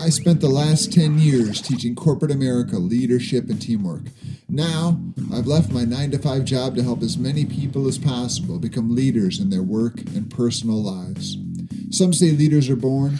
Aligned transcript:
I 0.00 0.08
spent 0.10 0.40
the 0.40 0.48
last 0.48 0.92
10 0.92 1.18
years 1.18 1.60
teaching 1.60 1.94
corporate 1.94 2.32
America 2.32 2.76
leadership 2.76 3.48
and 3.48 3.60
teamwork. 3.62 4.02
Now, 4.48 5.00
I've 5.32 5.46
left 5.46 5.72
my 5.72 5.84
9 5.84 6.10
to 6.12 6.18
5 6.18 6.44
job 6.44 6.74
to 6.76 6.82
help 6.82 7.02
as 7.02 7.16
many 7.16 7.44
people 7.44 7.86
as 7.86 7.96
possible 7.96 8.58
become 8.58 8.94
leaders 8.94 9.38
in 9.38 9.50
their 9.50 9.62
work 9.62 10.00
and 10.00 10.30
personal 10.30 10.82
lives. 10.82 11.38
Some 11.90 12.12
say 12.12 12.32
leaders 12.32 12.68
are 12.68 12.76
born, 12.76 13.18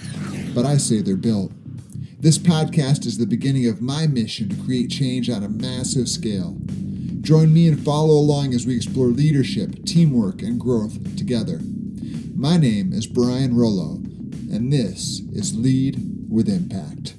but 0.54 0.66
I 0.66 0.76
say 0.76 1.00
they're 1.00 1.16
built. 1.16 1.52
This 2.18 2.38
podcast 2.38 3.06
is 3.06 3.18
the 3.18 3.26
beginning 3.26 3.66
of 3.66 3.80
my 3.80 4.06
mission 4.06 4.48
to 4.48 4.64
create 4.64 4.90
change 4.90 5.30
on 5.30 5.42
a 5.42 5.48
massive 5.48 6.08
scale. 6.08 6.56
Join 7.20 7.52
me 7.52 7.68
and 7.68 7.82
follow 7.82 8.14
along 8.14 8.52
as 8.52 8.66
we 8.66 8.76
explore 8.76 9.06
leadership, 9.06 9.84
teamwork, 9.84 10.42
and 10.42 10.60
growth 10.60 11.16
together. 11.16 11.60
My 12.34 12.56
name 12.56 12.92
is 12.92 13.06
Brian 13.06 13.56
Rollo, 13.56 14.02
and 14.54 14.72
this 14.72 15.20
is 15.32 15.58
Lead 15.58 16.00
with 16.30 16.48
Impact. 16.48 17.14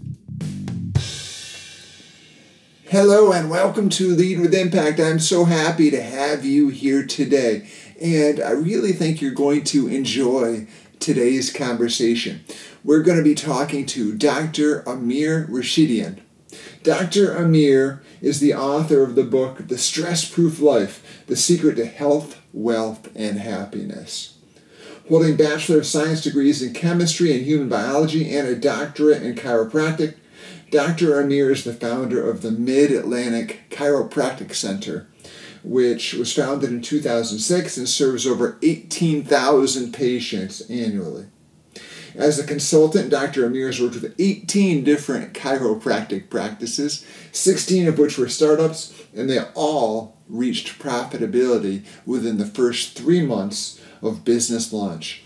Hello 2.85 3.33
and 3.33 3.49
welcome 3.49 3.89
to 3.89 4.15
Lead 4.15 4.39
with 4.39 4.53
Impact. 4.53 5.01
I'm 5.01 5.19
so 5.19 5.43
happy 5.43 5.91
to 5.91 6.01
have 6.01 6.45
you 6.45 6.69
here 6.69 7.05
today, 7.05 7.67
and 8.01 8.39
I 8.39 8.51
really 8.51 8.93
think 8.93 9.21
you're 9.21 9.31
going 9.31 9.65
to 9.65 9.89
enjoy 9.89 10.67
today's 11.01 11.51
conversation. 11.51 12.45
We're 12.85 13.03
going 13.03 13.17
to 13.17 13.23
be 13.23 13.35
talking 13.35 13.85
to 13.87 14.15
Dr. 14.15 14.79
Amir 14.87 15.45
Rashidian. 15.47 16.21
Dr. 16.83 17.35
Amir 17.35 18.01
is 18.21 18.39
the 18.39 18.53
author 18.53 19.03
of 19.03 19.15
the 19.15 19.25
book 19.25 19.67
The 19.67 19.77
Stress 19.77 20.23
Proof 20.23 20.61
Life 20.61 21.25
The 21.27 21.35
Secret 21.35 21.75
to 21.75 21.85
Health, 21.85 22.41
Wealth, 22.53 23.09
and 23.13 23.39
Happiness 23.39 24.34
holding 25.07 25.35
Bachelor 25.35 25.79
of 25.79 25.85
Science 25.85 26.21
degrees 26.21 26.61
in 26.61 26.73
chemistry 26.73 27.35
and 27.35 27.45
human 27.45 27.69
biology 27.69 28.35
and 28.35 28.47
a 28.47 28.55
doctorate 28.55 29.21
in 29.21 29.35
chiropractic. 29.35 30.15
Dr. 30.71 31.19
Amir 31.19 31.51
is 31.51 31.63
the 31.63 31.73
founder 31.73 32.27
of 32.27 32.41
the 32.41 32.51
Mid 32.51 32.91
Atlantic 32.91 33.61
Chiropractic 33.69 34.53
Center, 34.55 35.07
which 35.63 36.13
was 36.13 36.33
founded 36.33 36.71
in 36.71 36.81
2006 36.81 37.77
and 37.77 37.87
serves 37.87 38.25
over 38.25 38.57
18,000 38.63 39.93
patients 39.93 40.61
annually. 40.69 41.27
As 42.15 42.39
a 42.39 42.47
consultant, 42.47 43.09
Dr. 43.09 43.45
Amir 43.45 43.67
has 43.67 43.79
worked 43.79 43.95
with 43.95 44.15
18 44.17 44.83
different 44.83 45.33
chiropractic 45.33 46.29
practices, 46.29 47.05
16 47.31 47.87
of 47.87 47.99
which 47.99 48.17
were 48.17 48.29
startups, 48.29 48.93
and 49.13 49.29
they 49.29 49.39
all 49.53 50.17
reached 50.27 50.79
profitability 50.79 51.85
within 52.05 52.37
the 52.37 52.45
first 52.45 52.97
three 52.97 53.21
months 53.21 53.79
of 54.01 54.25
business 54.25 54.71
launch. 54.73 55.23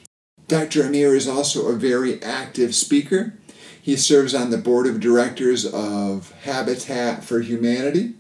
Dr. 0.47 0.83
Amir 0.83 1.15
is 1.15 1.27
also 1.27 1.67
a 1.67 1.75
very 1.75 2.21
active 2.23 2.73
speaker. 2.73 3.35
He 3.79 3.95
serves 3.95 4.33
on 4.33 4.49
the 4.49 4.57
board 4.57 4.87
of 4.87 4.99
directors 4.99 5.65
of 5.65 6.31
Habitat 6.43 7.23
for 7.23 7.39
Humanity, 7.39 8.13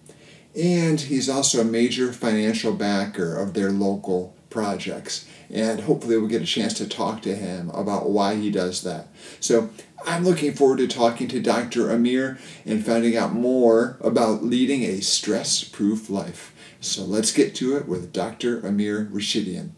and 0.55 1.01
he's 1.01 1.27
also 1.27 1.61
a 1.61 1.65
major 1.65 2.13
financial 2.13 2.73
backer 2.73 3.35
of 3.35 3.53
their 3.53 3.71
local 3.71 4.35
projects. 4.49 5.27
And 5.51 5.81
hopefully, 5.81 6.17
we'll 6.17 6.27
get 6.27 6.43
a 6.43 6.45
chance 6.45 6.75
to 6.75 6.87
talk 6.87 7.23
to 7.23 7.35
him 7.35 7.71
about 7.71 8.11
why 8.11 8.35
he 8.35 8.51
does 8.51 8.83
that. 8.83 9.07
So, 9.39 9.71
I'm 10.05 10.23
looking 10.23 10.53
forward 10.53 10.77
to 10.77 10.87
talking 10.87 11.27
to 11.29 11.41
Dr. 11.41 11.89
Amir 11.89 12.37
and 12.65 12.85
finding 12.85 13.17
out 13.17 13.33
more 13.33 13.97
about 14.01 14.43
leading 14.43 14.83
a 14.83 15.01
stress 15.01 15.63
proof 15.63 16.09
life. 16.09 16.53
So, 16.79 17.03
let's 17.03 17.31
get 17.31 17.55
to 17.55 17.75
it 17.77 17.87
with 17.87 18.13
Dr. 18.13 18.59
Amir 18.59 19.09
Rashidian. 19.11 19.71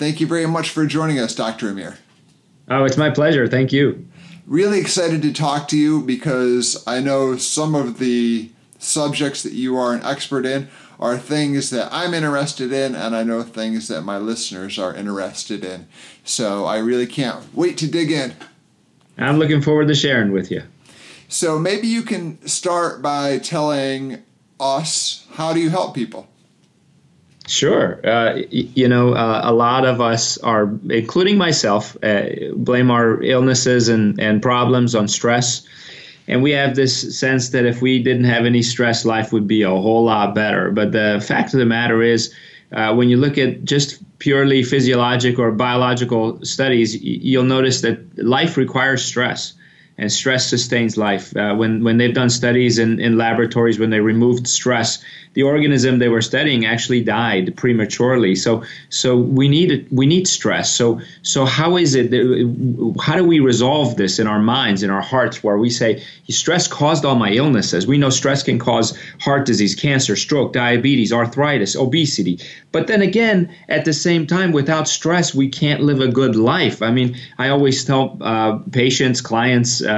Thank 0.00 0.18
you 0.18 0.26
very 0.26 0.46
much 0.46 0.70
for 0.70 0.86
joining 0.86 1.18
us, 1.18 1.34
Dr. 1.34 1.68
Amir. 1.68 1.98
Oh, 2.70 2.84
it's 2.84 2.96
my 2.96 3.10
pleasure. 3.10 3.46
Thank 3.46 3.70
you. 3.70 4.08
Really 4.46 4.80
excited 4.80 5.20
to 5.20 5.30
talk 5.30 5.68
to 5.68 5.76
you 5.76 6.00
because 6.00 6.82
I 6.86 7.00
know 7.00 7.36
some 7.36 7.74
of 7.74 7.98
the 7.98 8.50
subjects 8.78 9.42
that 9.42 9.52
you 9.52 9.76
are 9.76 9.92
an 9.92 10.02
expert 10.02 10.46
in 10.46 10.70
are 10.98 11.18
things 11.18 11.68
that 11.68 11.92
I'm 11.92 12.14
interested 12.14 12.72
in, 12.72 12.94
and 12.94 13.14
I 13.14 13.24
know 13.24 13.42
things 13.42 13.88
that 13.88 14.00
my 14.00 14.16
listeners 14.16 14.78
are 14.78 14.94
interested 14.94 15.62
in. 15.62 15.86
So 16.24 16.64
I 16.64 16.78
really 16.78 17.06
can't 17.06 17.54
wait 17.54 17.76
to 17.76 17.86
dig 17.86 18.10
in. 18.10 18.32
I'm 19.18 19.38
looking 19.38 19.60
forward 19.60 19.88
to 19.88 19.94
sharing 19.94 20.32
with 20.32 20.50
you. 20.50 20.62
So 21.28 21.58
maybe 21.58 21.88
you 21.88 22.04
can 22.04 22.40
start 22.48 23.02
by 23.02 23.36
telling 23.36 24.22
us 24.58 25.26
how 25.32 25.52
do 25.52 25.60
you 25.60 25.68
help 25.68 25.94
people? 25.94 26.26
Sure. 27.50 27.98
Uh, 28.06 28.42
you 28.50 28.86
know, 28.86 29.12
uh, 29.12 29.40
a 29.42 29.52
lot 29.52 29.84
of 29.84 30.00
us 30.00 30.38
are, 30.38 30.70
including 30.88 31.36
myself, 31.36 31.96
uh, 32.00 32.26
blame 32.54 32.92
our 32.92 33.20
illnesses 33.24 33.88
and, 33.88 34.20
and 34.20 34.40
problems 34.40 34.94
on 34.94 35.08
stress. 35.08 35.66
And 36.28 36.44
we 36.44 36.52
have 36.52 36.76
this 36.76 37.18
sense 37.18 37.48
that 37.48 37.66
if 37.66 37.82
we 37.82 38.04
didn't 38.04 38.26
have 38.26 38.46
any 38.46 38.62
stress, 38.62 39.04
life 39.04 39.32
would 39.32 39.48
be 39.48 39.62
a 39.62 39.68
whole 39.68 40.04
lot 40.04 40.32
better. 40.32 40.70
But 40.70 40.92
the 40.92 41.20
fact 41.26 41.52
of 41.52 41.58
the 41.58 41.66
matter 41.66 42.00
is, 42.02 42.32
uh, 42.70 42.94
when 42.94 43.08
you 43.08 43.16
look 43.16 43.36
at 43.36 43.64
just 43.64 44.00
purely 44.20 44.62
physiologic 44.62 45.36
or 45.40 45.50
biological 45.50 46.44
studies, 46.44 47.02
you'll 47.02 47.42
notice 47.42 47.80
that 47.80 48.16
life 48.16 48.56
requires 48.58 49.04
stress 49.04 49.54
and 50.00 50.10
stress 50.10 50.48
sustains 50.48 50.96
life. 50.96 51.36
Uh, 51.36 51.54
when 51.54 51.84
when 51.84 51.98
they've 51.98 52.14
done 52.14 52.30
studies 52.30 52.78
in, 52.78 52.98
in 52.98 53.18
laboratories, 53.18 53.78
when 53.78 53.90
they 53.90 54.00
removed 54.00 54.48
stress, 54.48 55.04
the 55.34 55.42
organism 55.42 55.98
they 55.98 56.08
were 56.08 56.22
studying 56.22 56.64
actually 56.64 57.04
died 57.04 57.54
prematurely. 57.56 58.34
So 58.34 58.64
so 58.88 59.16
we 59.16 59.46
need 59.48 59.86
we 59.92 60.06
need 60.06 60.26
stress. 60.26 60.72
So 60.72 61.00
so 61.22 61.44
how 61.44 61.76
is 61.76 61.94
it? 61.94 62.10
That, 62.10 62.96
how 63.00 63.16
do 63.16 63.24
we 63.24 63.40
resolve 63.40 63.96
this 63.96 64.18
in 64.18 64.26
our 64.26 64.40
minds, 64.40 64.82
in 64.82 64.90
our 64.90 65.02
hearts, 65.02 65.44
where 65.44 65.58
we 65.58 65.68
say 65.68 66.02
stress 66.30 66.66
caused 66.66 67.04
all 67.04 67.16
my 67.16 67.32
illnesses? 67.32 67.86
We 67.86 67.98
know 67.98 68.10
stress 68.10 68.42
can 68.42 68.58
cause 68.58 68.98
heart 69.20 69.44
disease, 69.44 69.74
cancer, 69.74 70.16
stroke, 70.16 70.54
diabetes, 70.54 71.12
arthritis, 71.12 71.76
obesity. 71.76 72.40
But 72.72 72.86
then 72.86 73.02
again, 73.02 73.54
at 73.68 73.84
the 73.84 73.92
same 73.92 74.26
time, 74.26 74.52
without 74.52 74.88
stress, 74.88 75.34
we 75.34 75.48
can't 75.48 75.82
live 75.82 76.00
a 76.00 76.08
good 76.08 76.36
life. 76.36 76.82
I 76.82 76.90
mean, 76.90 77.16
I 77.36 77.48
always 77.48 77.84
tell 77.84 78.16
uh, 78.20 78.58
patients, 78.70 79.20
clients, 79.20 79.82
uh, 79.82 79.89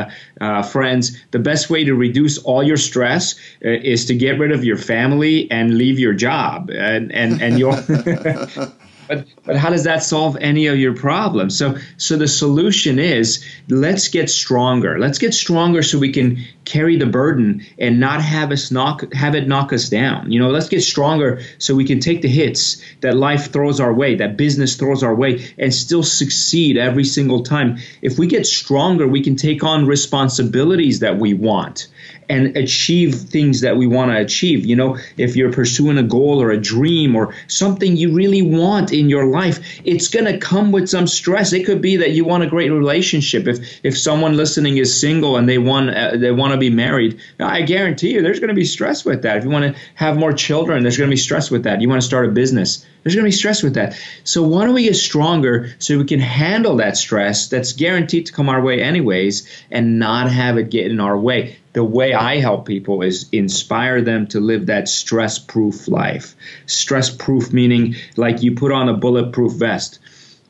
friends, 0.63 1.23
the 1.31 1.39
best 1.39 1.71
way 1.71 1.85
to 1.85 1.95
reduce 1.95 2.39
all 2.39 2.63
your 2.63 2.77
stress 2.77 3.35
uh, 3.65 3.71
is 3.71 4.05
to 4.07 4.15
get 4.15 4.39
rid 4.39 4.53
of 4.53 4.65
your 4.65 4.77
family 4.77 5.51
and 5.51 5.77
leave 5.79 5.99
your 5.99 6.15
job, 6.15 6.71
and 6.71 7.13
and 7.13 7.43
and 7.43 7.59
your 7.59 7.75
But 9.09 9.27
but 9.45 9.57
how 9.57 9.71
does 9.71 9.85
that 9.85 10.03
solve 10.03 10.37
any 10.41 10.67
of 10.67 10.79
your 10.79 10.95
problems? 10.95 11.59
So 11.59 11.77
so 11.97 12.17
the 12.17 12.29
solution 12.29 12.99
is 12.99 13.45
let's 13.69 14.09
get 14.09 14.31
stronger. 14.31 14.99
Let's 14.99 15.19
get 15.19 15.35
stronger 15.35 15.83
so 15.83 15.99
we 15.99 16.13
can 16.13 16.45
carry 16.65 16.97
the 16.97 17.07
burden 17.07 17.67
and 17.79 17.99
not 17.99 18.23
have 18.23 18.53
us 18.53 18.71
knock 18.71 19.13
have 19.13 19.35
it 19.35 19.49
knock 19.49 19.73
us 19.73 19.89
down. 19.89 20.31
You 20.31 20.39
know, 20.39 20.51
let's 20.51 20.69
get 20.69 20.83
stronger 20.83 21.43
so 21.59 21.75
we 21.75 21.85
can 21.85 22.01
take 22.01 22.23
the 22.23 22.29
hits 22.29 22.83
that 23.01 23.17
life 23.17 23.53
throws 23.53 23.81
our 23.81 23.93
way, 23.93 24.15
that 24.17 24.37
business 24.37 24.77
throws 24.77 25.03
our 25.03 25.15
way, 25.15 25.53
and 25.59 25.75
still 25.75 26.03
succeed 26.03 26.77
every 26.77 27.05
single 27.05 27.43
time. 27.43 27.79
If 28.01 28.19
we 28.19 28.27
get 28.27 28.47
stronger, 28.47 29.07
we 29.07 29.23
can 29.23 29.37
take 29.37 29.65
on 29.65 29.87
responsibilities 29.87 31.01
that 31.01 31.19
we 31.19 31.35
want 31.35 31.89
and 32.29 32.57
achieve 32.57 33.15
things 33.15 33.61
that 33.61 33.77
we 33.77 33.87
want 33.87 34.11
to 34.11 34.17
achieve. 34.17 34.65
You 34.65 34.77
know, 34.77 34.99
if 35.17 35.37
you're 35.37 35.53
pursuing 35.53 35.99
a 35.99 36.03
goal 36.03 36.41
or 36.41 36.51
a 36.51 36.61
dream 36.61 37.17
or 37.17 37.35
something 37.47 37.97
you 37.97 38.15
really 38.15 38.43
want 38.43 38.92
in 38.93 39.09
your 39.09 39.27
life, 39.27 39.81
it's 39.85 40.09
going 40.09 40.27
to 40.27 40.39
come 40.39 40.73
with 40.73 40.89
some 40.89 41.07
stress. 41.07 41.53
It 41.53 41.65
could 41.65 41.81
be 41.81 41.97
that 41.97 42.13
you 42.13 42.25
want 42.25 42.45
a 42.45 42.49
great 42.49 42.71
relationship. 42.71 43.47
If 43.49 43.81
if 43.83 43.99
someone 43.99 44.37
listening 44.37 44.77
is 44.77 44.99
single 44.99 45.37
and 45.37 45.49
they 45.49 45.59
want 45.59 45.91
uh, 45.91 46.17
they 46.17 46.31
want 46.31 46.53
to 46.53 46.59
be 46.59 46.71
married, 46.71 47.21
I 47.41 47.63
guarantee 47.63 48.13
you 48.13 48.23
there's 48.23 48.41
going 48.41 48.49
to 48.49 48.55
be 48.55 48.65
stress 48.65 49.05
with 49.05 49.23
that. 49.23 49.39
If 49.39 49.45
you 49.45 49.51
want 49.51 49.75
to 49.75 49.81
have 49.95 50.17
more 50.17 50.33
children, 50.33 50.83
there's 50.83 50.97
going 50.97 51.11
to 51.11 51.15
be 51.15 51.21
stress 51.21 51.51
with 51.51 51.65
that. 51.65 51.81
You 51.81 51.89
want 51.89 52.01
to 52.01 52.07
start 52.07 52.27
a 52.27 52.31
business, 52.31 52.87
there's 53.03 53.15
going 53.15 53.25
to 53.25 53.29
be 53.29 53.37
stress 53.37 53.63
with 53.63 53.75
that. 53.75 53.99
So 54.25 54.43
why 54.43 54.65
don't 54.65 54.75
we 54.75 54.85
get 54.85 54.97
stronger 54.97 55.75
so 55.79 55.99
we 55.99 56.05
can 56.05 56.21
handle 56.21 56.77
that 56.77 56.97
stress 56.97 57.49
that's 57.49 57.73
guaranteed 57.73 58.27
to 58.27 58.33
come 58.33 58.49
our 58.49 58.63
way 58.63 58.83
anyways 58.83 59.49
and 59.71 59.99
not 59.99 60.31
have 60.31 60.59
it 60.59 60.71
get 60.71 60.91
in 60.91 61.01
our 61.01 61.19
way? 61.19 61.57
The 61.73 61.85
way 61.85 62.13
I 62.13 62.39
help 62.39 62.67
people 62.67 63.03
is 63.03 63.29
inspire 63.33 64.03
them 64.03 64.27
to 64.29 64.41
live 64.41 64.67
that 64.67 64.89
stress 64.89 65.39
proof 65.39 65.89
life. 65.89 66.37
Stress 66.67 67.09
proof 67.09 67.53
meaning 67.53 67.97
like 68.17 68.43
you 68.43 68.55
put 68.55 68.73
on 68.73 68.89
a 68.89 68.95
bulletproof 68.95 69.55
vest. 69.55 69.99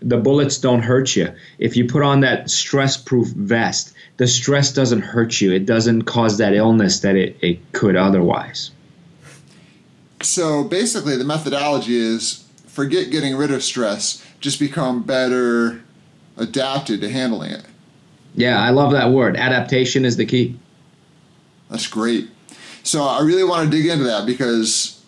The 0.00 0.16
bullets 0.16 0.58
don't 0.58 0.82
hurt 0.82 1.14
you. 1.14 1.32
If 1.58 1.76
you 1.76 1.86
put 1.86 2.02
on 2.02 2.20
that 2.20 2.50
stress 2.50 2.96
proof 2.96 3.28
vest, 3.28 3.94
the 4.16 4.26
stress 4.26 4.72
doesn't 4.72 5.02
hurt 5.02 5.40
you. 5.40 5.52
It 5.52 5.64
doesn't 5.64 6.02
cause 6.02 6.38
that 6.38 6.54
illness 6.54 7.00
that 7.00 7.14
it, 7.14 7.36
it 7.40 7.72
could 7.72 7.94
otherwise. 7.94 8.72
So 10.22 10.64
basically, 10.64 11.16
the 11.16 11.24
methodology 11.24 11.96
is 11.96 12.44
forget 12.66 13.10
getting 13.10 13.36
rid 13.36 13.52
of 13.52 13.62
stress, 13.62 14.24
just 14.40 14.58
become 14.58 15.02
better 15.02 15.82
adapted 16.36 17.00
to 17.00 17.10
handling 17.10 17.52
it. 17.52 17.64
Yeah, 18.34 18.58
I 18.58 18.70
love 18.70 18.92
that 18.92 19.10
word. 19.10 19.36
Adaptation 19.36 20.04
is 20.04 20.16
the 20.16 20.24
key. 20.24 20.58
That's 21.72 21.86
great. 21.86 22.28
So 22.82 23.02
I 23.02 23.22
really 23.22 23.44
want 23.44 23.64
to 23.64 23.76
dig 23.76 23.88
into 23.88 24.04
that 24.04 24.26
because 24.26 25.02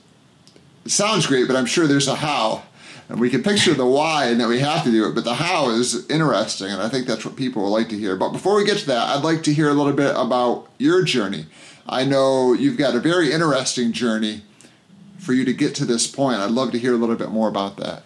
it 0.86 0.90
sounds 0.90 1.26
great, 1.26 1.46
but 1.46 1.56
I'm 1.56 1.66
sure 1.66 1.86
there's 1.86 2.08
a 2.08 2.14
how. 2.14 2.62
And 3.10 3.20
we 3.20 3.28
can 3.28 3.42
picture 3.42 3.74
the 3.74 3.84
why 3.84 4.28
and 4.28 4.40
that 4.40 4.48
we 4.48 4.60
have 4.60 4.82
to 4.84 4.90
do 4.90 5.06
it, 5.06 5.14
but 5.14 5.24
the 5.24 5.34
how 5.34 5.68
is 5.68 6.08
interesting, 6.08 6.70
and 6.70 6.80
I 6.80 6.88
think 6.88 7.06
that's 7.06 7.22
what 7.22 7.36
people 7.36 7.62
would 7.62 7.68
like 7.68 7.90
to 7.90 7.98
hear. 7.98 8.16
But 8.16 8.30
before 8.30 8.56
we 8.56 8.64
get 8.64 8.78
to 8.78 8.86
that, 8.86 9.10
I'd 9.10 9.22
like 9.22 9.42
to 9.42 9.52
hear 9.52 9.68
a 9.68 9.74
little 9.74 9.92
bit 9.92 10.14
about 10.16 10.68
your 10.78 11.04
journey. 11.04 11.44
I 11.86 12.06
know 12.06 12.54
you've 12.54 12.78
got 12.78 12.94
a 12.94 13.00
very 13.00 13.30
interesting 13.30 13.92
journey 13.92 14.42
for 15.18 15.34
you 15.34 15.44
to 15.44 15.52
get 15.52 15.74
to 15.74 15.84
this 15.84 16.06
point. 16.06 16.38
I'd 16.38 16.50
love 16.50 16.72
to 16.72 16.78
hear 16.78 16.94
a 16.94 16.96
little 16.96 17.16
bit 17.16 17.28
more 17.28 17.48
about 17.48 17.76
that. 17.76 18.04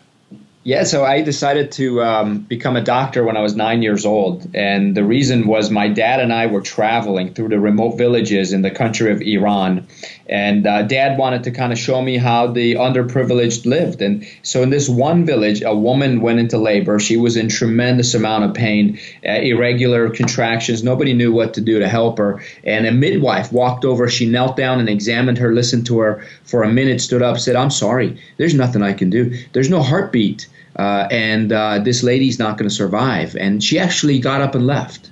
Yeah, 0.68 0.84
so 0.84 1.02
I 1.02 1.22
decided 1.22 1.72
to 1.80 2.02
um, 2.02 2.40
become 2.40 2.76
a 2.76 2.82
doctor 2.82 3.24
when 3.24 3.38
I 3.38 3.40
was 3.40 3.56
nine 3.56 3.80
years 3.80 4.04
old. 4.04 4.54
And 4.54 4.94
the 4.94 5.02
reason 5.02 5.46
was 5.46 5.70
my 5.70 5.88
dad 5.88 6.20
and 6.20 6.30
I 6.30 6.44
were 6.44 6.60
traveling 6.60 7.32
through 7.32 7.48
the 7.48 7.58
remote 7.58 7.96
villages 7.96 8.52
in 8.52 8.60
the 8.60 8.70
country 8.70 9.10
of 9.10 9.22
Iran. 9.22 9.86
And 10.28 10.66
uh, 10.66 10.82
dad 10.82 11.16
wanted 11.16 11.44
to 11.44 11.52
kind 11.52 11.72
of 11.72 11.78
show 11.78 12.02
me 12.02 12.18
how 12.18 12.48
the 12.48 12.74
underprivileged 12.74 13.64
lived. 13.64 14.02
And 14.02 14.26
so 14.42 14.62
in 14.62 14.68
this 14.68 14.90
one 14.90 15.24
village, 15.24 15.62
a 15.62 15.74
woman 15.74 16.20
went 16.20 16.38
into 16.38 16.58
labor. 16.58 16.98
She 16.98 17.16
was 17.16 17.38
in 17.38 17.48
tremendous 17.48 18.12
amount 18.12 18.44
of 18.44 18.52
pain, 18.52 18.98
uh, 19.26 19.40
irregular 19.40 20.10
contractions. 20.10 20.84
Nobody 20.84 21.14
knew 21.14 21.32
what 21.32 21.54
to 21.54 21.62
do 21.62 21.78
to 21.78 21.88
help 21.88 22.18
her. 22.18 22.42
And 22.62 22.86
a 22.86 22.92
midwife 22.92 23.50
walked 23.50 23.86
over. 23.86 24.06
She 24.06 24.28
knelt 24.28 24.58
down 24.58 24.80
and 24.80 24.90
examined 24.90 25.38
her, 25.38 25.54
listened 25.54 25.86
to 25.86 26.00
her 26.00 26.26
for 26.44 26.62
a 26.62 26.70
minute, 26.70 27.00
stood 27.00 27.22
up, 27.22 27.38
said, 27.38 27.56
I'm 27.56 27.70
sorry. 27.70 28.20
There's 28.36 28.52
nothing 28.52 28.82
I 28.82 28.92
can 28.92 29.08
do. 29.08 29.34
There's 29.54 29.70
no 29.70 29.80
heartbeat 29.80 30.46
uh, 30.78 31.08
and 31.10 31.52
uh, 31.52 31.80
this 31.80 32.02
lady's 32.02 32.38
not 32.38 32.56
going 32.56 32.68
to 32.68 32.74
survive. 32.74 33.34
And 33.36 33.62
she 33.62 33.78
actually 33.78 34.20
got 34.20 34.40
up 34.40 34.54
and 34.54 34.66
left. 34.66 35.10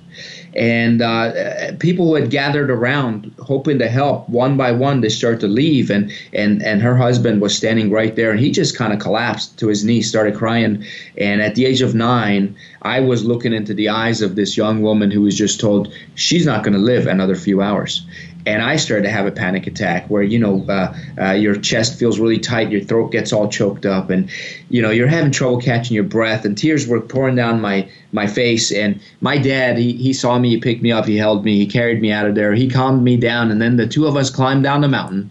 And 0.55 1.03
uh, 1.03 1.73
people 1.77 2.07
who 2.07 2.15
had 2.15 2.31
gathered 2.31 2.71
around, 2.71 3.31
hoping 3.37 3.77
to 3.77 3.87
help, 3.87 4.27
one 4.27 4.57
by 4.57 4.71
one, 4.71 5.01
they 5.01 5.09
start 5.09 5.39
to 5.41 5.47
leave. 5.47 5.91
And 5.91 6.11
and 6.33 6.63
and 6.63 6.81
her 6.81 6.95
husband 6.95 7.41
was 7.41 7.55
standing 7.55 7.91
right 7.91 8.15
there, 8.15 8.31
and 8.31 8.39
he 8.39 8.49
just 8.49 8.75
kind 8.75 8.91
of 8.91 8.99
collapsed 8.99 9.59
to 9.59 9.67
his 9.67 9.83
knees, 9.83 10.09
started 10.09 10.35
crying. 10.35 10.83
And 11.15 11.41
at 11.41 11.53
the 11.53 11.65
age 11.65 11.83
of 11.83 11.93
nine, 11.93 12.55
I 12.81 13.01
was 13.01 13.23
looking 13.23 13.53
into 13.53 13.75
the 13.75 13.89
eyes 13.89 14.23
of 14.23 14.35
this 14.35 14.57
young 14.57 14.81
woman 14.81 15.11
who 15.11 15.21
was 15.21 15.37
just 15.37 15.59
told 15.59 15.93
she's 16.15 16.47
not 16.47 16.63
going 16.63 16.73
to 16.73 16.79
live 16.79 17.05
another 17.05 17.35
few 17.35 17.61
hours 17.61 18.07
and 18.47 18.63
I 18.63 18.77
started 18.77 19.03
to 19.03 19.09
have 19.09 19.25
a 19.25 19.31
panic 19.31 19.67
attack 19.67 20.09
where 20.09 20.23
you 20.23 20.39
know 20.39 20.65
uh, 20.69 20.95
uh, 21.19 21.31
your 21.31 21.55
chest 21.55 21.99
feels 21.99 22.17
really 22.17 22.39
tight, 22.39 22.71
your 22.71 22.81
throat 22.81 23.11
gets 23.11 23.33
all 23.33 23.49
choked 23.49 23.85
up, 23.85 24.09
and 24.09 24.29
you 24.69 24.81
know 24.81 24.89
you're 24.89 25.07
having 25.07 25.31
trouble 25.31 25.59
catching 25.59 25.95
your 25.95 26.05
breath, 26.05 26.45
and 26.45 26.57
tears 26.57 26.87
were 26.87 27.01
pouring 27.01 27.35
down 27.35 27.59
my 27.59 27.89
my 28.13 28.25
face. 28.25 28.71
And 28.71 29.01
my 29.19 29.37
dad, 29.37 29.77
he 29.77 29.93
he 29.93 30.13
saw 30.13 30.39
me, 30.39 30.49
he 30.49 30.57
picked 30.57 30.81
me 30.81 30.91
up, 30.91 31.05
he 31.05 31.17
held 31.17 31.43
me, 31.43 31.57
he 31.57 31.67
carried 31.67 32.01
me 32.01 32.11
out 32.11 32.25
of 32.25 32.35
there, 32.35 32.53
he 32.53 32.69
calmed 32.69 33.03
me 33.03 33.17
down, 33.17 33.51
and 33.51 33.61
then 33.61 33.75
the 33.75 33.87
two 33.87 34.07
of 34.07 34.15
us 34.15 34.29
climbed 34.29 34.63
down 34.63 34.81
the 34.81 34.87
mountain. 34.87 35.29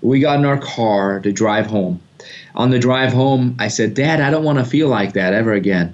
We 0.00 0.20
got 0.20 0.38
in 0.38 0.44
our 0.46 0.58
car 0.58 1.20
to 1.20 1.32
drive 1.32 1.66
home. 1.66 2.00
On 2.54 2.70
the 2.70 2.78
drive 2.78 3.12
home, 3.12 3.56
I 3.58 3.68
said, 3.68 3.94
Dad, 3.94 4.20
I 4.20 4.30
don't 4.30 4.44
want 4.44 4.58
to 4.58 4.64
feel 4.64 4.88
like 4.88 5.14
that 5.14 5.34
ever 5.34 5.52
again. 5.52 5.92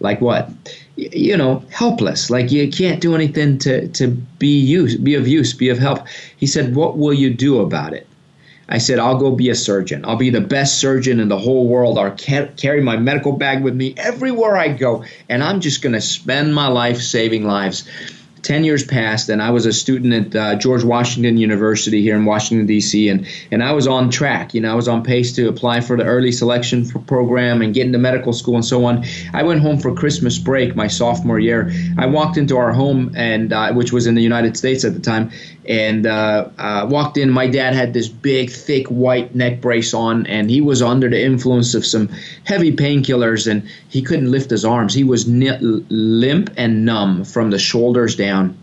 Like 0.00 0.20
what? 0.20 0.50
You 0.98 1.36
know, 1.36 1.62
helpless. 1.70 2.28
Like 2.28 2.50
you 2.50 2.68
can't 2.70 3.00
do 3.00 3.14
anything 3.14 3.58
to, 3.58 3.88
to 3.88 4.08
be 4.08 4.58
use, 4.58 4.96
be 4.96 5.14
of 5.14 5.28
use, 5.28 5.52
be 5.54 5.68
of 5.68 5.78
help. 5.78 6.06
He 6.36 6.46
said, 6.46 6.74
What 6.74 6.98
will 6.98 7.14
you 7.14 7.32
do 7.32 7.60
about 7.60 7.92
it? 7.92 8.06
I 8.68 8.78
said, 8.78 8.98
I'll 8.98 9.16
go 9.16 9.30
be 9.30 9.48
a 9.48 9.54
surgeon. 9.54 10.04
I'll 10.04 10.16
be 10.16 10.28
the 10.28 10.42
best 10.42 10.78
surgeon 10.78 11.20
in 11.20 11.28
the 11.28 11.38
whole 11.38 11.66
world. 11.68 11.98
I'll 11.98 12.10
carry 12.10 12.82
my 12.82 12.98
medical 12.98 13.32
bag 13.32 13.62
with 13.62 13.74
me 13.74 13.94
everywhere 13.96 14.58
I 14.58 14.68
go. 14.68 15.04
And 15.28 15.42
I'm 15.42 15.60
just 15.60 15.80
going 15.80 15.94
to 15.94 16.02
spend 16.02 16.54
my 16.54 16.68
life 16.68 17.00
saving 17.00 17.46
lives. 17.46 17.88
10 18.42 18.64
years 18.64 18.84
passed 18.84 19.28
and 19.28 19.42
I 19.42 19.50
was 19.50 19.66
a 19.66 19.72
student 19.72 20.34
at 20.34 20.36
uh, 20.36 20.54
George 20.56 20.84
Washington 20.84 21.36
University 21.36 22.02
here 22.02 22.16
in 22.16 22.24
Washington 22.24 22.66
D.C. 22.66 23.08
and 23.08 23.26
and 23.50 23.62
I 23.62 23.72
was 23.72 23.86
on 23.86 24.10
track 24.10 24.54
you 24.54 24.60
know 24.60 24.70
I 24.70 24.74
was 24.74 24.88
on 24.88 25.02
pace 25.02 25.34
to 25.36 25.48
apply 25.48 25.80
for 25.80 25.96
the 25.96 26.04
early 26.04 26.32
selection 26.32 26.88
program 27.06 27.62
and 27.62 27.74
get 27.74 27.86
into 27.86 27.98
medical 27.98 28.32
school 28.32 28.54
and 28.54 28.64
so 28.64 28.84
on 28.84 29.04
I 29.32 29.42
went 29.42 29.60
home 29.60 29.78
for 29.78 29.94
Christmas 29.94 30.38
break 30.38 30.76
my 30.76 30.86
sophomore 30.86 31.38
year 31.38 31.72
I 31.96 32.06
walked 32.06 32.36
into 32.36 32.56
our 32.56 32.72
home 32.72 33.12
and 33.16 33.52
uh, 33.52 33.72
which 33.72 33.92
was 33.92 34.06
in 34.06 34.14
the 34.14 34.22
United 34.22 34.56
States 34.56 34.84
at 34.84 34.94
the 34.94 35.00
time 35.00 35.30
and 35.68 36.06
uh, 36.06 36.48
uh, 36.58 36.86
walked 36.90 37.18
in. 37.18 37.30
My 37.30 37.46
dad 37.46 37.74
had 37.74 37.92
this 37.92 38.08
big, 38.08 38.50
thick 38.50 38.86
white 38.88 39.34
neck 39.34 39.60
brace 39.60 39.92
on, 39.92 40.26
and 40.26 40.50
he 40.50 40.62
was 40.62 40.80
under 40.80 41.10
the 41.10 41.22
influence 41.22 41.74
of 41.74 41.84
some 41.84 42.08
heavy 42.44 42.74
painkillers, 42.74 43.46
and 43.50 43.68
he 43.90 44.00
couldn't 44.00 44.30
lift 44.30 44.50
his 44.50 44.64
arms. 44.64 44.94
He 44.94 45.04
was 45.04 45.28
n- 45.28 45.86
limp 45.90 46.50
and 46.56 46.86
numb 46.86 47.24
from 47.24 47.50
the 47.50 47.58
shoulders 47.58 48.16
down. 48.16 48.56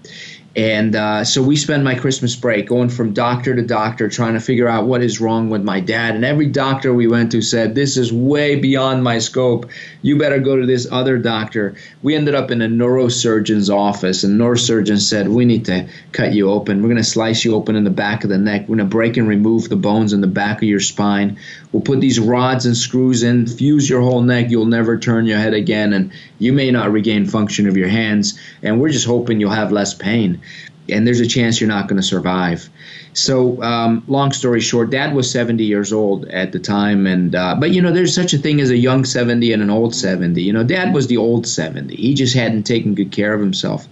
And 0.56 0.96
uh, 0.96 1.25
so 1.25 1.44
we 1.44 1.57
spend 1.57 1.84
my 1.84 1.96
Christmas 1.96 2.34
break 2.38 2.68
going 2.68 2.88
from 2.88 3.12
doctor 3.12 3.54
to 3.54 3.62
doctor 3.62 4.07
trying 4.07 4.36
to 4.36 4.40
figure 4.40 4.69
out 4.69 4.86
what 4.86 5.04
is 5.04 5.19
wrong 5.19 5.50
with 5.50 5.63
my 5.63 5.81
dad. 5.81 6.16
And 6.16 6.24
every 6.24 6.48
doctor 6.48 6.94
we 6.94 7.07
went 7.07 7.34
to 7.34 7.42
said, 7.42 7.75
This 7.75 7.98
is 7.98 8.13
way 8.13 8.56
beyond 8.56 9.04
my 9.04 9.19
scope. 9.19 9.69
You 10.02 10.18
better 10.18 10.40
go 10.40 10.56
to 10.56 10.66
this 10.66 10.88
other 10.90 11.18
doctor. 11.18 11.75
We 12.02 12.16
ended 12.16 12.36
up 12.36 12.52
in 12.52 12.62
a 12.62 12.69
neurosurgeon's 12.69 13.69
office, 13.69 14.24
and 14.24 14.40
neurosurgeon 14.40 15.02
said, 15.02 15.28
We 15.28 15.44
need 15.44 15.66
to 15.66 15.90
cut 16.13 16.34
you 16.34 16.50
open. 16.50 16.81
We're 16.81 16.90
going 16.90 16.98
to 16.98 17.04
slice 17.04 17.44
you 17.44 17.54
open 17.54 17.75
in 17.75 17.84
the 17.84 17.90
back 17.90 18.24
of 18.24 18.30
the 18.30 18.38
neck. 18.38 18.62
We're 18.62 18.78
going 18.78 18.80
to 18.80 18.86
break 18.86 19.18
and 19.18 19.28
remove 19.28 19.68
the 19.68 19.75
bones 19.75 20.13
in 20.13 20.22
the 20.22 20.28
back 20.28 20.57
of 20.57 20.63
your 20.63 20.80
spine. 20.80 21.38
We'll 21.74 21.81
put 21.81 22.00
these 22.00 22.19
rods 22.19 22.66
and 22.66 22.78
screws 22.78 23.24
in, 23.24 23.48
fuse 23.48 23.90
your 23.90 24.00
whole 24.00 24.22
neck. 24.22 24.50
You'll 24.50 24.68
never 24.68 24.98
turn 24.98 25.25
your 25.25 25.40
head 25.40 25.54
again, 25.54 25.92
and 25.92 26.13
you 26.40 26.54
may 26.54 26.72
not 26.72 26.94
regain 26.94 27.25
function 27.25 27.68
of 27.68 27.75
your 27.75 27.90
hands. 27.90 28.40
And 28.63 28.80
we're 28.80 28.90
just 28.90 29.06
hoping 29.06 29.42
you'll 29.42 29.50
have 29.50 29.74
less 29.74 29.94
pain 29.94 30.42
and 30.89 31.06
there's 31.06 31.19
a 31.19 31.27
chance 31.27 31.59
you're 31.59 31.68
not 31.68 31.88
going 31.88 31.97
to 31.97 32.07
survive. 32.07 32.69
So, 33.13 33.62
um, 33.63 34.03
long 34.07 34.31
story 34.31 34.59
short, 34.59 34.89
Dad 34.89 35.15
was 35.15 35.31
70 35.31 35.63
years 35.63 35.94
old 35.94 36.27
at 36.27 36.51
the 36.51 36.59
time, 36.59 37.07
and 37.07 37.33
uh, 37.33 37.56
but 37.59 37.71
you 37.71 37.81
know, 37.81 37.92
there's 37.92 38.13
such 38.13 38.33
a 38.33 38.38
thing 38.38 38.59
as 38.59 38.69
a 38.69 38.77
young 38.77 39.06
70 39.06 39.53
and 39.53 39.63
an 39.63 39.69
old 39.69 39.95
70. 39.95 40.42
You 40.42 40.53
know, 40.53 40.63
Dad 40.63 40.94
was 40.94 41.07
the 41.07 41.18
old 41.18 41.47
70. 41.47 41.95
He 41.95 42.13
just 42.13 42.36
hadn't 42.36 42.63
taken 42.63 42.94
good 42.94 43.12
care 43.12 43.33
of 43.33 43.39
himself. 43.39 43.88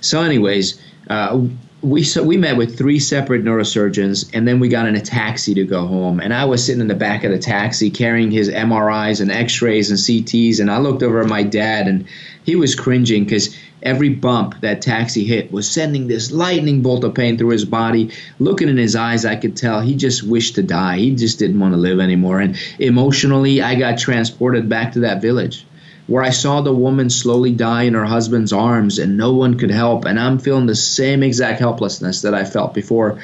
So, 0.00 0.22
anyways, 0.22 0.80
uh, 1.08 1.46
we 1.82 2.04
so 2.04 2.22
we 2.22 2.36
met 2.36 2.56
with 2.56 2.78
three 2.78 3.00
separate 3.00 3.44
neurosurgeons, 3.44 4.30
and 4.32 4.46
then 4.46 4.60
we 4.60 4.68
got 4.68 4.86
in 4.86 4.94
a 4.94 5.00
taxi 5.00 5.52
to 5.54 5.64
go 5.64 5.84
home. 5.86 6.20
And 6.20 6.32
I 6.32 6.44
was 6.44 6.64
sitting 6.64 6.80
in 6.80 6.86
the 6.86 6.94
back 6.94 7.24
of 7.24 7.32
the 7.32 7.38
taxi 7.38 7.90
carrying 7.90 8.30
his 8.30 8.48
MRIs 8.48 9.20
and 9.20 9.32
X-rays 9.32 9.90
and 9.90 9.98
CTs, 9.98 10.60
and 10.60 10.70
I 10.70 10.78
looked 10.78 11.02
over 11.02 11.20
at 11.20 11.28
my 11.28 11.42
dad, 11.42 11.88
and 11.88 12.06
he 12.44 12.54
was 12.54 12.76
cringing 12.76 13.24
because 13.24 13.56
every 13.82 14.10
bump 14.10 14.60
that 14.60 14.80
taxi 14.80 15.24
hit 15.24 15.50
was 15.50 15.68
sending 15.68 16.06
this 16.06 16.30
lightning 16.30 16.82
bolt 16.82 17.02
of 17.02 17.14
pain 17.14 17.36
through 17.36 17.48
his 17.48 17.64
body. 17.64 18.10
Looking 18.38 18.68
in 18.68 18.76
his 18.76 18.94
eyes, 18.94 19.24
I 19.24 19.34
could 19.34 19.56
tell 19.56 19.80
he 19.80 19.96
just 19.96 20.22
wished 20.22 20.54
to 20.54 20.62
die. 20.62 20.98
He 20.98 21.16
just 21.16 21.40
didn't 21.40 21.58
want 21.58 21.74
to 21.74 21.80
live 21.80 21.98
anymore. 21.98 22.40
And 22.40 22.56
emotionally, 22.78 23.60
I 23.60 23.74
got 23.74 23.98
transported 23.98 24.68
back 24.68 24.92
to 24.92 25.00
that 25.00 25.20
village 25.20 25.66
where 26.12 26.22
I 26.22 26.28
saw 26.28 26.60
the 26.60 26.74
woman 26.74 27.08
slowly 27.08 27.52
die 27.52 27.84
in 27.84 27.94
her 27.94 28.04
husband's 28.04 28.52
arms 28.52 28.98
and 28.98 29.16
no 29.16 29.32
one 29.32 29.56
could 29.56 29.70
help. 29.70 30.04
And 30.04 30.20
I'm 30.20 30.38
feeling 30.38 30.66
the 30.66 30.74
same 30.74 31.22
exact 31.22 31.58
helplessness 31.58 32.20
that 32.20 32.34
I 32.34 32.44
felt 32.44 32.74
before. 32.74 33.18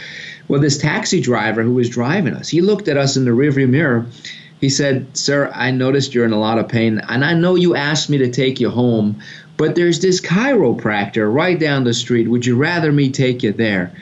Well, 0.48 0.62
this 0.62 0.78
taxi 0.78 1.20
driver 1.20 1.62
who 1.62 1.74
was 1.74 1.90
driving 1.90 2.32
us, 2.32 2.48
he 2.48 2.62
looked 2.62 2.88
at 2.88 2.96
us 2.96 3.18
in 3.18 3.26
the 3.26 3.32
rearview 3.32 3.68
mirror. 3.68 4.06
He 4.58 4.70
said, 4.70 5.18
Sir, 5.18 5.52
I 5.54 5.70
noticed 5.70 6.14
you're 6.14 6.24
in 6.24 6.32
a 6.32 6.40
lot 6.40 6.58
of 6.58 6.68
pain, 6.68 6.98
and 7.06 7.22
I 7.26 7.34
know 7.34 7.56
you 7.56 7.76
asked 7.76 8.08
me 8.08 8.16
to 8.18 8.30
take 8.30 8.58
you 8.58 8.70
home, 8.70 9.20
but 9.58 9.74
there's 9.74 10.00
this 10.00 10.22
chiropractor 10.22 11.30
right 11.30 11.60
down 11.60 11.84
the 11.84 11.92
street. 11.92 12.26
Would 12.26 12.46
you 12.46 12.56
rather 12.56 12.90
me 12.90 13.10
take 13.10 13.42
you 13.42 13.52
there? 13.52 13.92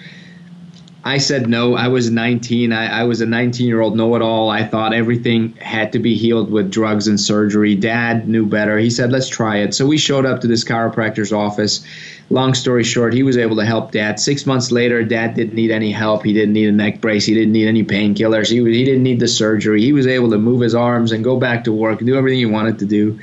I 1.07 1.19
said 1.19 1.49
no. 1.49 1.77
I 1.77 1.87
was 1.87 2.11
19. 2.11 2.73
I, 2.73 3.03
I 3.03 3.05
was 3.05 3.21
a 3.21 3.27
19 3.27 3.69
year 3.69 3.81
old 3.81 3.97
know 3.97 4.17
it 4.17 4.23
all. 4.23 4.51
I 4.51 4.65
thought 4.65 4.93
everything 4.93 5.53
had 5.53 5.93
to 5.93 6.01
be 6.01 6.17
healed 6.17 6.51
with 6.51 6.69
drugs 6.69 7.07
and 7.07 7.21
surgery. 7.21 7.77
Dad 7.77 8.29
knew 8.29 8.45
better. 8.45 8.77
He 8.77 8.91
said, 8.91 9.13
let's 9.13 9.29
try 9.29 9.59
it. 9.59 9.73
So 9.73 9.87
we 9.87 9.99
showed 9.99 10.27
up 10.27 10.41
to 10.41 10.49
this 10.49 10.65
chiropractor's 10.65 11.33
office. 11.33 11.87
Long 12.29 12.55
story 12.55 12.83
short, 12.83 13.15
he 13.15 13.23
was 13.23 13.39
able 13.39 13.55
to 13.55 13.65
help 13.65 13.93
dad. 13.93 14.19
Six 14.19 14.47
months 14.47 14.73
later, 14.73 15.05
dad 15.05 15.35
didn't 15.35 15.55
need 15.55 15.71
any 15.71 15.93
help. 15.93 16.25
He 16.25 16.33
didn't 16.33 16.55
need 16.55 16.71
a 16.71 16.73
neck 16.73 17.01
brace. 17.01 17.25
He 17.25 17.35
didn't 17.35 17.53
need 17.53 17.69
any 17.69 17.85
painkillers. 17.85 18.51
He, 18.51 18.57
he 18.57 18.85
didn't 18.85 19.05
need 19.05 19.21
the 19.21 19.29
surgery. 19.29 19.83
He 19.83 19.93
was 19.93 20.09
able 20.09 20.31
to 20.31 20.39
move 20.39 20.61
his 20.61 20.75
arms 20.75 21.13
and 21.13 21.23
go 21.23 21.39
back 21.39 21.63
to 21.65 21.73
work 21.73 22.01
and 22.01 22.09
do 22.09 22.17
everything 22.17 22.41
he 22.41 22.47
wanted 22.47 22.81
to 22.81 22.85
do. 22.85 23.21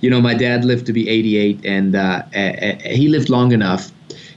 You 0.00 0.08
know, 0.08 0.22
my 0.22 0.32
dad 0.32 0.64
lived 0.64 0.86
to 0.86 0.94
be 0.94 1.06
88, 1.10 1.66
and 1.66 1.96
uh, 1.96 2.22
he 2.32 3.08
lived 3.08 3.28
long 3.28 3.52
enough 3.52 3.92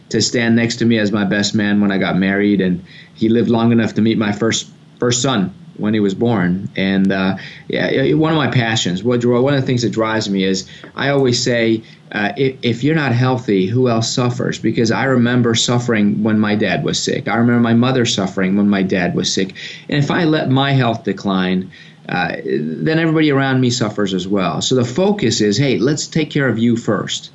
to 0.09 0.21
stand 0.21 0.55
next 0.55 0.77
to 0.77 0.85
me 0.85 0.97
as 0.97 1.11
my 1.11 1.23
best 1.23 1.55
man 1.55 1.81
when 1.81 1.91
I 1.91 1.97
got 1.97 2.17
married, 2.17 2.61
and 2.61 2.83
he 3.13 3.29
lived 3.29 3.49
long 3.49 3.71
enough 3.71 3.93
to 3.95 4.01
meet 4.01 4.17
my 4.17 4.31
first 4.31 4.69
first 4.99 5.21
son 5.21 5.53
when 5.77 5.93
he 5.93 5.99
was 5.99 6.13
born. 6.13 6.69
And 6.75 7.11
uh, 7.11 7.37
yeah, 7.67 8.13
one 8.13 8.31
of 8.31 8.37
my 8.37 8.51
passions, 8.51 9.03
what 9.03 9.23
one 9.25 9.53
of 9.53 9.61
the 9.61 9.65
things 9.65 9.83
that 9.83 9.91
drives 9.91 10.29
me 10.29 10.43
is 10.43 10.69
I 10.95 11.09
always 11.09 11.41
say, 11.41 11.83
uh, 12.11 12.33
if, 12.35 12.57
if, 12.61 12.83
you're 12.83 12.95
not 12.95 13.13
healthy, 13.13 13.67
who 13.67 13.87
else 13.87 14.11
suffers? 14.11 14.59
Because 14.59 14.91
I 14.91 15.05
remember 15.05 15.55
suffering 15.55 16.23
when 16.23 16.39
my 16.39 16.55
dad 16.55 16.83
was 16.83 17.01
sick. 17.01 17.27
I 17.27 17.35
remember 17.35 17.61
my 17.61 17.75
mother 17.75 18.05
suffering 18.05 18.57
when 18.57 18.67
my 18.67 18.83
dad 18.83 19.15
was 19.15 19.33
sick. 19.33 19.55
And 19.87 20.03
if 20.03 20.11
I 20.11 20.25
let 20.25 20.49
my 20.49 20.71
health 20.71 21.03
decline, 21.03 21.71
uh, 22.09 22.35
then 22.43 22.99
everybody 22.99 23.31
around 23.31 23.61
me 23.61 23.69
suffers 23.69 24.13
as 24.13 24.27
well. 24.27 24.61
So 24.61 24.75
the 24.75 24.85
focus 24.85 25.39
is, 25.41 25.57
hey, 25.57 25.77
let's 25.77 26.07
take 26.07 26.31
care 26.31 26.49
of 26.49 26.57
you 26.57 26.75
first 26.75 27.31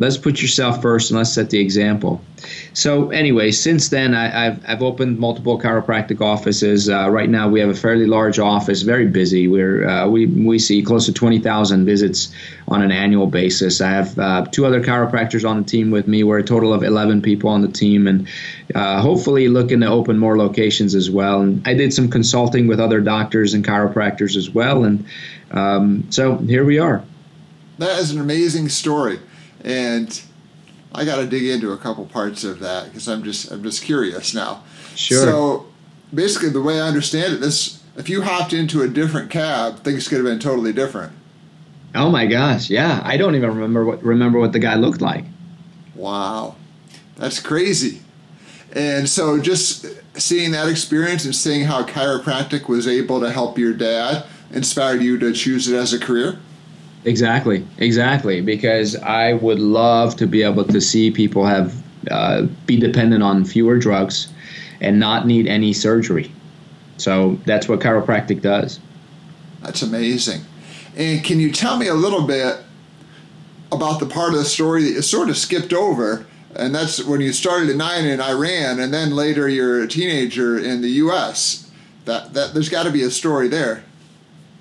let's 0.00 0.16
put 0.16 0.40
yourself 0.40 0.80
first 0.80 1.10
and 1.10 1.18
let's 1.18 1.32
set 1.32 1.50
the 1.50 1.60
example. 1.60 2.20
So 2.72 3.10
anyway, 3.10 3.50
since 3.50 3.90
then 3.90 4.14
I, 4.14 4.44
have 4.44 4.64
I've 4.66 4.82
opened 4.82 5.18
multiple 5.18 5.60
chiropractic 5.60 6.22
offices. 6.22 6.88
Uh, 6.88 7.10
right 7.10 7.28
now 7.28 7.48
we 7.48 7.60
have 7.60 7.68
a 7.68 7.74
fairly 7.74 8.06
large 8.06 8.38
office, 8.38 8.80
very 8.80 9.06
busy. 9.06 9.46
We're 9.46 9.86
uh, 9.86 10.08
we 10.08 10.26
we 10.26 10.58
see 10.58 10.82
close 10.82 11.04
to 11.06 11.12
twenty 11.12 11.38
thousand 11.38 11.84
visits 11.84 12.34
on 12.66 12.82
an 12.82 12.90
annual 12.90 13.26
basis. 13.26 13.80
I 13.82 13.90
have 13.90 14.18
uh, 14.18 14.46
two 14.50 14.64
other 14.64 14.82
chiropractors 14.82 15.48
on 15.48 15.58
the 15.62 15.68
team 15.68 15.90
with 15.90 16.08
me. 16.08 16.24
We're 16.24 16.38
a 16.38 16.42
total 16.42 16.72
of 16.72 16.82
eleven 16.82 17.20
people 17.20 17.50
on 17.50 17.60
the 17.60 17.68
team, 17.68 18.06
and 18.06 18.26
uh, 18.74 19.02
hopefully 19.02 19.48
looking 19.48 19.80
to 19.80 19.88
open 19.88 20.18
more 20.18 20.38
locations 20.38 20.94
as 20.94 21.10
well. 21.10 21.42
And 21.42 21.66
I 21.68 21.74
did 21.74 21.92
some 21.92 22.08
consulting 22.08 22.66
with 22.66 22.80
other 22.80 23.02
doctors 23.02 23.52
and 23.52 23.62
chiropractors 23.64 24.34
as 24.34 24.48
well, 24.48 24.84
and 24.84 25.04
um, 25.50 26.10
so 26.10 26.38
here 26.38 26.64
we 26.64 26.78
are. 26.78 27.04
That 27.78 27.98
is 27.98 28.10
an 28.10 28.20
amazing 28.20 28.68
story, 28.68 29.18
and 29.64 30.22
I 30.94 31.04
got 31.04 31.16
to 31.16 31.26
dig 31.26 31.46
into 31.46 31.72
a 31.72 31.76
couple 31.76 32.04
parts 32.06 32.44
of 32.44 32.60
that 32.60 32.86
because 32.86 33.08
I'm 33.08 33.22
just 33.22 33.50
I'm 33.50 33.62
just 33.62 33.82
curious 33.82 34.34
now. 34.34 34.62
Sure. 34.96 35.24
So 35.24 35.66
basically, 36.12 36.50
the 36.50 36.62
way 36.62 36.80
I 36.80 36.86
understand 36.86 37.34
it, 37.34 37.40
this 37.40 37.82
if 37.96 38.08
you 38.08 38.22
hopped 38.22 38.52
into 38.52 38.82
a 38.82 38.88
different 38.88 39.30
cab, 39.30 39.80
things 39.84 40.08
could 40.08 40.18
have 40.18 40.26
been 40.26 40.38
totally 40.38 40.72
different. 40.72 41.12
Oh 41.94 42.10
my 42.10 42.26
gosh, 42.26 42.70
yeah. 42.70 43.00
I 43.04 43.16
don't 43.16 43.34
even 43.34 43.50
remember 43.50 43.84
what 43.84 44.02
remember 44.02 44.38
what 44.38 44.52
the 44.52 44.58
guy 44.58 44.74
looked 44.74 45.00
like. 45.00 45.24
Wow. 45.94 46.56
That's 47.16 47.40
crazy. 47.40 48.00
And 48.72 49.08
so 49.08 49.40
just 49.40 49.86
seeing 50.14 50.52
that 50.52 50.68
experience 50.68 51.24
and 51.24 51.34
seeing 51.34 51.64
how 51.64 51.84
chiropractic 51.84 52.68
was 52.68 52.86
able 52.86 53.20
to 53.20 53.30
help 53.30 53.58
your 53.58 53.74
dad 53.74 54.24
inspired 54.52 55.02
you 55.02 55.18
to 55.18 55.32
choose 55.32 55.68
it 55.68 55.76
as 55.76 55.92
a 55.92 55.98
career? 55.98 56.38
Exactly, 57.04 57.66
exactly. 57.78 58.40
Because 58.40 58.96
I 58.96 59.34
would 59.34 59.58
love 59.58 60.16
to 60.16 60.26
be 60.26 60.42
able 60.42 60.64
to 60.64 60.80
see 60.80 61.10
people 61.10 61.46
have 61.46 61.74
uh, 62.10 62.42
be 62.66 62.78
dependent 62.78 63.22
on 63.22 63.44
fewer 63.44 63.78
drugs 63.78 64.28
and 64.80 64.98
not 64.98 65.26
need 65.26 65.46
any 65.46 65.72
surgery. 65.72 66.32
So 66.96 67.38
that's 67.46 67.68
what 67.68 67.80
chiropractic 67.80 68.42
does. 68.42 68.80
That's 69.62 69.82
amazing. 69.82 70.42
And 70.96 71.24
can 71.24 71.40
you 71.40 71.52
tell 71.52 71.76
me 71.76 71.86
a 71.88 71.94
little 71.94 72.26
bit 72.26 72.58
about 73.72 74.00
the 74.00 74.06
part 74.06 74.32
of 74.32 74.38
the 74.38 74.44
story 74.44 74.84
that 74.84 74.90
you 74.90 75.02
sort 75.02 75.28
of 75.30 75.36
skipped 75.36 75.72
over? 75.72 76.26
And 76.54 76.74
that's 76.74 77.04
when 77.04 77.20
you 77.20 77.32
started 77.32 77.70
at 77.70 77.76
nine 77.76 78.04
in 78.04 78.20
Iran, 78.20 78.80
and 78.80 78.92
then 78.92 79.12
later 79.12 79.48
you're 79.48 79.82
a 79.82 79.86
teenager 79.86 80.58
in 80.58 80.82
the 80.82 80.88
U.S. 80.88 81.70
That 82.06 82.34
that 82.34 82.54
there's 82.54 82.68
got 82.68 82.84
to 82.84 82.90
be 82.90 83.02
a 83.02 83.10
story 83.10 83.46
there. 83.46 83.84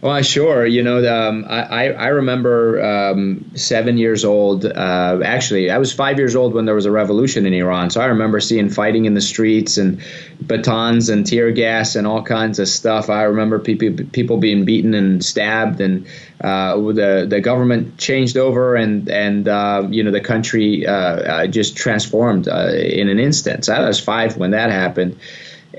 Well, 0.01 0.21
sure. 0.21 0.65
You 0.65 0.81
know, 0.81 1.05
um, 1.13 1.45
I, 1.49 1.89
I 1.91 2.07
remember 2.07 2.81
um, 2.81 3.51
seven 3.55 3.97
years 3.97 4.23
old. 4.23 4.63
Uh, 4.63 5.19
actually, 5.25 5.69
I 5.69 5.77
was 5.77 5.91
five 5.91 6.17
years 6.17 6.37
old 6.37 6.53
when 6.53 6.63
there 6.63 6.75
was 6.75 6.85
a 6.85 6.91
revolution 6.91 7.45
in 7.45 7.53
Iran. 7.53 7.89
So 7.89 7.99
I 7.99 8.05
remember 8.05 8.39
seeing 8.39 8.69
fighting 8.69 9.03
in 9.03 9.13
the 9.13 9.21
streets 9.21 9.77
and 9.77 10.01
batons 10.41 11.09
and 11.09 11.27
tear 11.27 11.51
gas 11.51 11.97
and 11.97 12.07
all 12.07 12.23
kinds 12.23 12.59
of 12.59 12.69
stuff. 12.69 13.09
I 13.09 13.23
remember 13.23 13.59
people 13.59 14.05
people 14.05 14.37
being 14.37 14.63
beaten 14.63 14.93
and 14.93 15.23
stabbed, 15.23 15.81
and 15.81 16.07
uh, 16.39 16.77
the 16.77 17.27
the 17.29 17.41
government 17.41 17.97
changed 17.97 18.37
over, 18.37 18.75
and 18.77 19.09
and 19.09 19.49
uh, 19.49 19.85
you 19.89 20.03
know 20.03 20.11
the 20.11 20.21
country 20.21 20.87
uh, 20.87 20.93
uh, 20.93 21.47
just 21.47 21.75
transformed 21.75 22.47
uh, 22.47 22.69
in 22.71 23.09
an 23.09 23.19
instant. 23.19 23.65
So 23.65 23.73
I 23.73 23.85
was 23.85 23.99
five 23.99 24.37
when 24.37 24.51
that 24.51 24.71
happened 24.71 25.19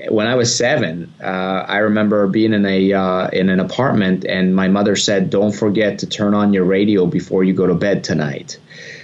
when 0.09 0.27
I 0.27 0.35
was 0.35 0.55
seven, 0.55 1.13
uh, 1.21 1.65
I 1.67 1.77
remember 1.77 2.27
being 2.27 2.53
in 2.53 2.65
a 2.65 2.93
uh, 2.93 3.27
in 3.29 3.49
an 3.49 3.59
apartment, 3.59 4.25
and 4.25 4.55
my 4.55 4.67
mother 4.67 4.95
said, 4.95 5.29
"Don't 5.29 5.53
forget 5.53 5.99
to 5.99 6.07
turn 6.07 6.33
on 6.33 6.53
your 6.53 6.63
radio 6.63 7.05
before 7.05 7.43
you 7.43 7.53
go 7.53 7.67
to 7.67 7.75
bed 7.75 8.03
tonight." 8.03 8.57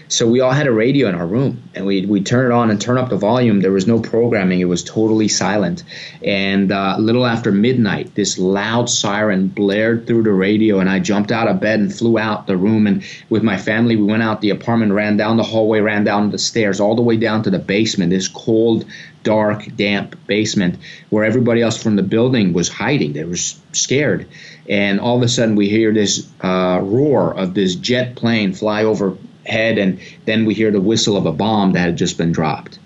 So 0.09 0.25
we 0.25 0.39
all 0.39 0.53
had 0.53 0.67
a 0.67 0.71
radio 0.71 1.09
in 1.09 1.15
our 1.15 1.27
room, 1.27 1.61
and 1.75 1.85
we 1.85 2.05
we 2.05 2.21
turn 2.21 2.49
it 2.49 2.55
on 2.55 2.71
and 2.71 2.79
turn 2.79 2.97
up 2.97 3.09
the 3.09 3.17
volume. 3.17 3.59
There 3.59 3.73
was 3.73 3.87
no 3.87 3.99
programming; 3.99 4.61
it 4.61 4.65
was 4.65 4.83
totally 4.83 5.27
silent. 5.27 5.83
And 6.23 6.71
uh, 6.71 6.95
a 6.97 7.01
little 7.01 7.25
after 7.25 7.51
midnight, 7.51 8.15
this 8.15 8.37
loud 8.37 8.89
siren 8.89 9.47
blared 9.47 10.07
through 10.07 10.23
the 10.23 10.31
radio, 10.31 10.79
and 10.79 10.89
I 10.89 10.99
jumped 10.99 11.31
out 11.31 11.49
of 11.49 11.59
bed 11.59 11.81
and 11.81 11.93
flew 11.93 12.17
out 12.17 12.47
the 12.47 12.55
room. 12.55 12.87
And 12.87 13.03
with 13.29 13.43
my 13.43 13.57
family, 13.57 13.97
we 13.97 14.03
went 14.03 14.23
out 14.23 14.39
the 14.39 14.51
apartment, 14.51 14.93
ran 14.93 15.17
down 15.17 15.35
the 15.35 15.43
hallway, 15.43 15.81
ran 15.81 16.05
down 16.05 16.31
the 16.31 16.39
stairs, 16.39 16.79
all 16.79 16.95
the 16.95 17.01
way 17.01 17.17
down 17.17 17.43
to 17.43 17.49
the 17.49 17.59
basement. 17.59 18.11
This 18.11 18.29
cold, 18.29 18.85
dark, 19.27 19.75
damp 19.75 20.15
basement 20.25 20.77
where 21.09 21.25
everybody 21.25 21.61
else 21.61 21.83
from 21.83 21.97
the 21.97 22.01
building 22.15 22.53
was 22.53 22.69
hiding. 22.69 23.11
They 23.11 23.25
were 23.25 23.35
scared. 23.35 24.29
And 24.69 25.01
all 25.01 25.17
of 25.17 25.23
a 25.23 25.27
sudden, 25.27 25.57
we 25.57 25.67
hear 25.67 25.93
this 25.93 26.25
uh, 26.41 26.79
roar 26.81 27.33
of 27.33 27.53
this 27.53 27.75
jet 27.75 28.15
plane 28.15 28.53
fly 28.53 28.85
overhead, 28.85 29.77
and 29.77 29.99
then 30.23 30.45
we 30.45 30.53
hear 30.53 30.71
the 30.71 30.79
whistle 30.79 31.17
of 31.17 31.25
a 31.25 31.33
bomb 31.33 31.73
that 31.73 31.79
had 31.79 31.97
just 31.97 32.17
been 32.17 32.31
dropped 32.31 32.79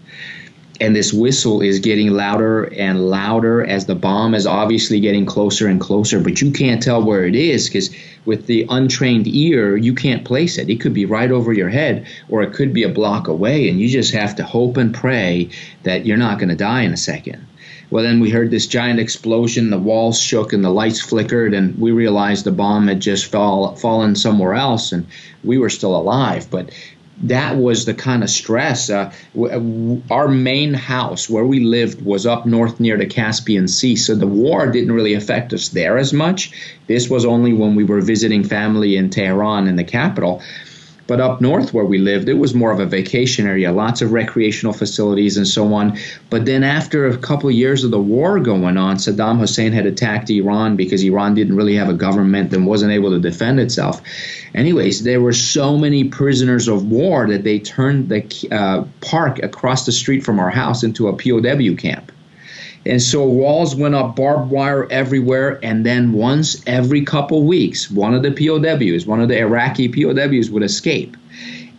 and 0.81 0.95
this 0.95 1.13
whistle 1.13 1.61
is 1.61 1.79
getting 1.79 2.09
louder 2.09 2.63
and 2.63 3.07
louder 3.07 3.63
as 3.63 3.85
the 3.85 3.93
bomb 3.93 4.33
is 4.33 4.47
obviously 4.47 4.99
getting 4.99 5.27
closer 5.27 5.67
and 5.67 5.79
closer 5.79 6.19
but 6.19 6.41
you 6.41 6.51
can't 6.51 6.81
tell 6.81 7.03
where 7.03 7.25
it 7.25 7.35
is 7.35 7.67
because 7.67 7.91
with 8.25 8.47
the 8.47 8.65
untrained 8.67 9.27
ear 9.27 9.77
you 9.77 9.93
can't 9.93 10.25
place 10.25 10.57
it. 10.57 10.69
It 10.69 10.81
could 10.81 10.93
be 10.93 11.05
right 11.05 11.31
over 11.31 11.53
your 11.53 11.69
head 11.69 12.07
or 12.29 12.41
it 12.41 12.53
could 12.53 12.73
be 12.73 12.83
a 12.83 12.89
block 12.89 13.27
away 13.27 13.69
and 13.69 13.79
you 13.79 13.87
just 13.87 14.13
have 14.13 14.35
to 14.37 14.43
hope 14.43 14.75
and 14.77 14.93
pray 14.93 15.49
that 15.83 16.05
you're 16.05 16.17
not 16.17 16.39
going 16.39 16.49
to 16.49 16.55
die 16.55 16.81
in 16.81 16.93
a 16.93 16.97
second. 16.97 17.45
Well 17.91 18.03
then 18.03 18.19
we 18.19 18.31
heard 18.31 18.49
this 18.49 18.65
giant 18.65 18.99
explosion 18.99 19.69
the 19.69 19.77
walls 19.77 20.19
shook 20.19 20.51
and 20.51 20.63
the 20.63 20.69
lights 20.69 20.99
flickered 20.99 21.53
and 21.53 21.77
we 21.79 21.91
realized 21.91 22.43
the 22.43 22.51
bomb 22.51 22.87
had 22.87 23.01
just 23.01 23.25
fall, 23.25 23.75
fallen 23.75 24.15
somewhere 24.15 24.55
else 24.55 24.91
and 24.91 25.05
we 25.43 25.59
were 25.59 25.69
still 25.69 25.95
alive 25.95 26.49
but 26.49 26.71
that 27.23 27.57
was 27.57 27.85
the 27.85 27.93
kind 27.93 28.23
of 28.23 28.29
stress. 28.29 28.89
Uh, 28.89 29.13
w- 29.33 30.01
our 30.09 30.27
main 30.27 30.73
house 30.73 31.29
where 31.29 31.45
we 31.45 31.59
lived 31.59 32.03
was 32.03 32.25
up 32.25 32.45
north 32.45 32.79
near 32.79 32.97
the 32.97 33.05
Caspian 33.05 33.67
Sea, 33.67 33.95
so 33.95 34.15
the 34.15 34.27
war 34.27 34.67
didn't 34.67 34.91
really 34.91 35.13
affect 35.13 35.53
us 35.53 35.69
there 35.69 35.97
as 35.97 36.13
much. 36.13 36.51
This 36.87 37.09
was 37.09 37.25
only 37.25 37.53
when 37.53 37.75
we 37.75 37.83
were 37.83 38.01
visiting 38.01 38.43
family 38.43 38.95
in 38.95 39.09
Tehran, 39.09 39.67
in 39.67 39.75
the 39.75 39.83
capital. 39.83 40.41
But 41.07 41.19
up 41.19 41.41
north 41.41 41.73
where 41.73 41.85
we 41.85 41.97
lived, 41.97 42.29
it 42.29 42.35
was 42.35 42.53
more 42.53 42.71
of 42.71 42.79
a 42.79 42.85
vacation 42.85 43.47
area, 43.47 43.71
lots 43.71 44.01
of 44.01 44.11
recreational 44.11 44.73
facilities 44.73 45.37
and 45.37 45.47
so 45.47 45.73
on. 45.73 45.97
But 46.29 46.45
then 46.45 46.63
after 46.63 47.07
a 47.07 47.17
couple 47.17 47.49
of 47.49 47.55
years 47.55 47.83
of 47.83 47.91
the 47.91 47.99
war 47.99 48.39
going 48.39 48.77
on, 48.77 48.97
Saddam 48.97 49.39
Hussein 49.39 49.71
had 49.71 49.85
attacked 49.85 50.29
Iran 50.29 50.75
because 50.75 51.03
Iran 51.03 51.33
didn't 51.33 51.55
really 51.55 51.75
have 51.75 51.89
a 51.89 51.93
government 51.93 52.53
and 52.53 52.65
wasn't 52.65 52.93
able 52.93 53.09
to 53.11 53.19
defend 53.19 53.59
itself. 53.59 54.01
Anyways, 54.53 55.03
there 55.03 55.21
were 55.21 55.33
so 55.33 55.77
many 55.77 56.05
prisoners 56.05 56.67
of 56.67 56.89
war 56.89 57.27
that 57.27 57.43
they 57.43 57.59
turned 57.59 58.09
the 58.09 58.47
uh, 58.51 58.85
park 59.01 59.39
across 59.39 59.85
the 59.85 59.91
street 59.91 60.23
from 60.23 60.39
our 60.39 60.49
house 60.49 60.83
into 60.83 61.07
a 61.07 61.13
POW 61.13 61.75
camp. 61.77 62.11
And 62.85 63.01
so 63.01 63.23
walls 63.23 63.75
went 63.75 63.93
up, 63.93 64.15
barbed 64.15 64.49
wire 64.49 64.91
everywhere. 64.91 65.59
And 65.63 65.85
then 65.85 66.13
once 66.13 66.61
every 66.65 67.03
couple 67.03 67.43
weeks, 67.43 67.91
one 67.91 68.13
of 68.13 68.23
the 68.23 68.31
POWs, 68.31 69.05
one 69.05 69.21
of 69.21 69.29
the 69.29 69.37
Iraqi 69.37 69.87
POWs 69.87 70.49
would 70.49 70.63
escape 70.63 71.15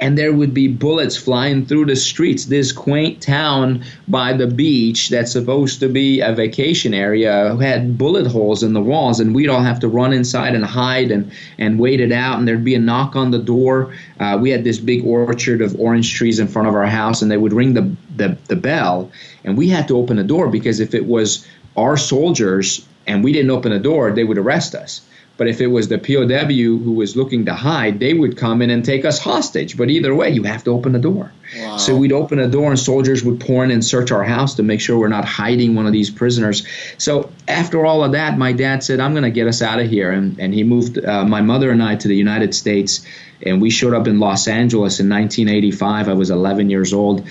and 0.02 0.18
there 0.18 0.32
would 0.32 0.52
be 0.52 0.66
bullets 0.66 1.16
flying 1.16 1.64
through 1.64 1.86
the 1.86 1.94
streets. 1.94 2.46
This 2.46 2.72
quaint 2.72 3.22
town 3.22 3.84
by 4.08 4.32
the 4.32 4.48
beach 4.48 5.10
that's 5.10 5.30
supposed 5.30 5.78
to 5.78 5.88
be 5.88 6.20
a 6.20 6.34
vacation 6.34 6.92
area 6.92 7.56
had 7.60 7.96
bullet 7.96 8.26
holes 8.26 8.64
in 8.64 8.72
the 8.72 8.80
walls, 8.80 9.20
and 9.20 9.32
we'd 9.32 9.48
all 9.48 9.62
have 9.62 9.78
to 9.78 9.88
run 9.88 10.12
inside 10.12 10.56
and 10.56 10.64
hide 10.64 11.12
and, 11.12 11.30
and 11.56 11.78
wait 11.78 12.00
it 12.00 12.10
out. 12.10 12.40
And 12.40 12.48
there'd 12.48 12.64
be 12.64 12.74
a 12.74 12.80
knock 12.80 13.14
on 13.14 13.30
the 13.30 13.38
door. 13.38 13.94
Uh, 14.18 14.38
we 14.42 14.50
had 14.50 14.64
this 14.64 14.78
big 14.80 15.06
orchard 15.06 15.62
of 15.62 15.78
orange 15.78 16.12
trees 16.12 16.40
in 16.40 16.48
front 16.48 16.66
of 16.66 16.74
our 16.74 16.86
house, 16.86 17.22
and 17.22 17.30
they 17.30 17.36
would 17.36 17.52
ring 17.52 17.74
the, 17.74 17.94
the, 18.16 18.36
the 18.48 18.56
bell, 18.56 19.12
and 19.44 19.56
we 19.56 19.68
had 19.68 19.86
to 19.86 19.96
open 19.96 20.16
the 20.16 20.24
door 20.24 20.48
because 20.48 20.80
if 20.80 20.94
it 20.94 21.06
was 21.06 21.46
our 21.76 21.96
soldiers 21.96 22.84
and 23.06 23.22
we 23.22 23.32
didn't 23.32 23.52
open 23.52 23.70
the 23.70 23.78
door, 23.78 24.10
they 24.10 24.24
would 24.24 24.38
arrest 24.38 24.74
us. 24.74 25.02
But 25.36 25.48
if 25.48 25.60
it 25.60 25.68
was 25.68 25.88
the 25.88 25.98
POW 25.98 26.84
who 26.84 26.92
was 26.92 27.16
looking 27.16 27.46
to 27.46 27.54
hide, 27.54 28.00
they 28.00 28.14
would 28.14 28.36
come 28.36 28.62
in 28.62 28.70
and 28.70 28.84
take 28.84 29.04
us 29.04 29.18
hostage. 29.18 29.76
But 29.76 29.90
either 29.90 30.14
way, 30.14 30.30
you 30.30 30.42
have 30.44 30.62
to 30.64 30.70
open 30.70 30.92
the 30.92 30.98
door. 30.98 31.32
Wow. 31.58 31.76
So 31.78 31.96
we'd 31.96 32.12
open 32.12 32.38
a 32.38 32.48
door 32.48 32.70
and 32.70 32.78
soldiers 32.78 33.24
would 33.24 33.40
pour 33.40 33.64
in 33.64 33.70
and 33.70 33.84
search 33.84 34.12
our 34.12 34.24
house 34.24 34.54
to 34.56 34.62
make 34.62 34.80
sure 34.80 34.98
we're 34.98 35.08
not 35.08 35.24
hiding 35.24 35.74
one 35.74 35.86
of 35.86 35.92
these 35.92 36.10
prisoners. 36.10 36.66
So 36.98 37.30
after 37.48 37.84
all 37.84 38.04
of 38.04 38.12
that, 38.12 38.38
my 38.38 38.52
dad 38.52 38.82
said, 38.82 39.00
I'm 39.00 39.12
going 39.12 39.24
to 39.24 39.30
get 39.30 39.46
us 39.46 39.62
out 39.62 39.80
of 39.80 39.88
here. 39.88 40.10
And, 40.10 40.38
and 40.38 40.52
he 40.52 40.64
moved 40.64 41.02
uh, 41.04 41.24
my 41.24 41.40
mother 41.40 41.70
and 41.70 41.82
I 41.82 41.96
to 41.96 42.08
the 42.08 42.16
United 42.16 42.54
States. 42.54 43.04
And 43.44 43.60
we 43.60 43.70
showed 43.70 43.94
up 43.94 44.06
in 44.06 44.20
Los 44.20 44.46
Angeles 44.46 45.00
in 45.00 45.08
1985. 45.08 46.08
I 46.08 46.12
was 46.12 46.30
11 46.30 46.70
years 46.70 46.92
old 46.92 47.26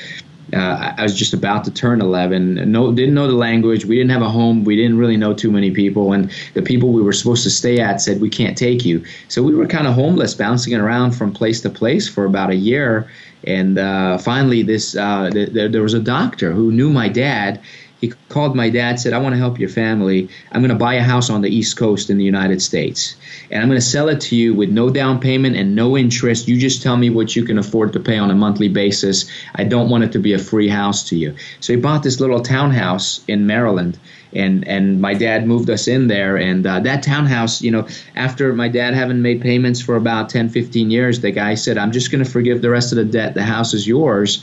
uh, 0.54 0.94
I 0.98 1.04
was 1.04 1.18
just 1.18 1.34
about 1.34 1.64
to 1.66 1.72
turn 1.72 2.02
11. 2.02 2.72
No, 2.72 2.92
didn't 2.92 3.14
know 3.14 3.28
the 3.28 3.34
language. 3.34 3.86
We 3.86 3.96
didn't 3.96 4.12
have 4.12 4.22
a 4.22 4.30
home. 4.30 4.64
We 4.64 4.76
didn't 4.76 4.98
really 4.98 5.18
know 5.18 5.34
too 5.34 5.52
many 5.52 5.72
people, 5.72 6.14
and 6.14 6.32
the 6.54 6.62
people 6.62 6.92
we 6.92 7.02
were 7.02 7.14
supposed 7.14 7.44
to 7.44 7.50
stay 7.50 7.80
at 7.80 8.02
said 8.02 8.22
we 8.22 8.30
can't 8.30 8.58
take 8.58 8.86
you. 8.86 9.04
So 9.28 9.44
we 9.44 9.56
were 9.56 9.68
kind 9.68 9.88
of 9.88 9.94
homeless, 9.94 10.34
bouncing 10.34 10.74
around 10.74 11.12
from 11.12 11.34
place 11.34 11.62
to 11.62 11.70
place 11.70 12.08
for 12.08 12.26
about 12.26 12.50
a 12.50 12.56
year. 12.56 13.10
And 13.46 13.80
uh, 13.80 14.18
finally, 14.18 14.62
this 14.62 14.96
uh, 14.96 15.30
th- 15.32 15.54
th- 15.54 15.72
there 15.72 15.82
was 15.82 15.94
a 15.94 16.00
doctor 16.00 16.52
who 16.52 16.72
knew 16.72 16.90
my 16.90 17.08
dad. 17.08 17.60
He 18.02 18.10
called 18.30 18.56
my 18.56 18.72
dad, 18.72 19.00
said, 19.00 19.14
I 19.14 19.20
want 19.20 19.34
to 19.34 19.40
help 19.40 19.60
your 19.60 19.70
family. 19.70 20.28
I'm 20.52 20.62
going 20.62 20.70
to 20.70 20.76
buy 20.76 20.96
a 20.96 21.04
house 21.04 21.30
on 21.30 21.42
the 21.42 21.56
East 21.56 21.78
Coast 21.78 22.10
in 22.10 22.18
the 22.18 22.24
United 22.24 22.60
States. 22.60 23.16
And 23.52 23.62
I'm 23.62 23.70
going 23.70 23.80
to 23.80 23.86
sell 23.86 24.10
it 24.10 24.22
to 24.22 24.36
you 24.36 24.56
with 24.56 24.72
no 24.72 24.90
down 24.90 25.20
payment 25.20 25.56
and 25.56 25.76
no 25.76 25.96
interest. 25.96 26.48
You 26.48 26.60
just 26.60 26.82
tell 26.82 26.98
me 26.98 27.12
what 27.12 27.36
you 27.36 27.46
can 27.46 27.60
afford 27.60 27.94
to 27.94 28.00
pay 28.00 28.18
on 28.18 28.32
a 28.32 28.36
monthly 28.36 28.70
basis. 28.70 29.30
I 29.54 29.66
don't 29.66 29.90
want 29.90 30.04
it 30.04 30.14
to 30.14 30.20
be 30.20 30.34
a 30.34 30.40
free 30.40 30.68
house 30.68 31.10
to 31.10 31.16
you. 31.16 31.36
So 31.60 31.74
he 31.74 31.80
bought 31.80 32.02
this 32.02 32.20
little 32.20 32.42
townhouse 32.42 33.24
in 33.28 33.46
Maryland 33.46 34.00
and 34.34 34.68
and 34.68 35.02
my 35.02 35.14
dad 35.14 35.46
moved 35.46 35.70
us 35.70 35.88
in 35.88 36.08
there 36.08 36.38
and 36.38 36.66
uh, 36.66 36.80
that 36.80 37.04
townhouse 37.04 37.62
you 37.62 37.70
know 37.70 37.86
after 38.16 38.54
my 38.54 38.70
dad 38.70 38.94
having 38.94 39.22
made 39.22 39.42
payments 39.42 39.82
for 39.82 39.96
about 39.96 40.30
10 40.30 40.48
15 40.50 40.90
years 40.90 41.20
the 41.20 41.32
guy 41.32 41.54
said 41.54 41.78
i'm 41.78 41.92
just 41.92 42.12
going 42.12 42.24
to 42.24 42.30
forgive 42.30 42.62
the 42.62 42.70
rest 42.70 42.94
of 42.94 42.96
the 42.96 43.04
debt 43.04 43.34
the 43.34 43.44
house 43.44 43.74
is 43.74 43.86
yours 43.86 44.42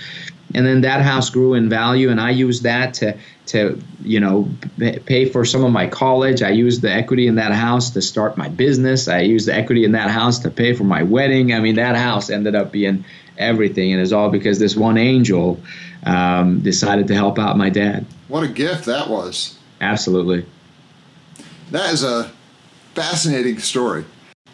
and 0.55 0.67
then 0.67 0.81
that 0.83 1.03
house 1.03 1.31
grew 1.31 1.55
in 1.55 1.69
value 1.69 2.11
and 2.11 2.21
i 2.21 2.31
used 2.31 2.63
that 2.63 2.95
to 2.95 3.17
to 3.49 3.81
you 4.03 4.21
know 4.21 4.49
pay 4.79 5.29
for 5.29 5.45
some 5.45 5.65
of 5.65 5.73
my 5.73 5.87
college. 5.87 6.43
I 6.43 6.51
used 6.51 6.83
the 6.83 6.93
equity 6.93 7.27
in 7.27 7.37
that 7.37 7.53
house 7.53 7.91
to 7.91 8.03
start 8.03 8.37
my 8.37 8.49
business. 8.49 9.09
I 9.09 9.21
used 9.21 9.49
the 9.49 9.55
equity 9.55 9.85
in 9.85 9.93
that 9.93 10.11
house 10.11 10.39
to 10.41 10.51
pay 10.51 10.75
for 10.75 10.85
my 10.85 11.03
wedding. 11.03 11.53
I 11.53 11.61
mean 11.61 11.77
that 11.77 11.97
house 11.97 12.31
ended 12.31 12.55
up 12.55 12.71
being 12.71 13.05
everything 13.37 13.93
and 13.93 14.03
it's 14.03 14.13
all 14.13 14.31
because 14.31 14.59
this 14.59 14.77
one 14.77 14.99
angel 14.99 15.61
um, 16.05 16.61
decided 16.61 17.09
to 17.09 17.15
help 17.15 17.39
out 17.39 17.57
my 17.57 17.71
dad. 17.71 18.07
What 18.29 18.45
a 18.45 18.49
gift 18.49 18.85
that 18.87 19.09
was. 19.09 19.59
Absolutely. 19.81 20.45
That 21.71 21.93
is 21.93 22.03
a 22.03 22.31
fascinating 22.95 23.59
story 23.59 24.05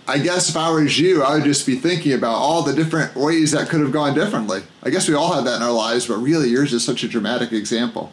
I 0.07 0.19
guess 0.19 0.51
if 0.51 0.57
I 0.57 0.71
was 0.71 0.99
you, 0.99 1.23
I 1.23 1.35
would 1.35 1.45
just 1.45 1.67
be 1.67 1.77
thinking 1.77 2.13
about 2.13 2.35
all 2.35 2.63
the 2.63 2.75
different 2.75 3.15
ways 3.15 3.53
that 3.53 3.69
could 3.69 3.81
have 3.81 3.93
gone 3.93 4.15
differently. 4.15 4.63
I 4.83 4.91
guess 4.91 5.09
we 5.09 5.15
all 5.15 5.33
have 5.33 5.45
that 5.45 5.57
in 5.57 5.63
our 5.63 5.73
lives, 5.73 6.07
but 6.07 6.17
really 6.17 6.51
yours 6.51 6.73
is 6.75 6.85
such 6.85 7.03
a 7.05 7.09
dramatic 7.09 7.53
example. 7.53 8.13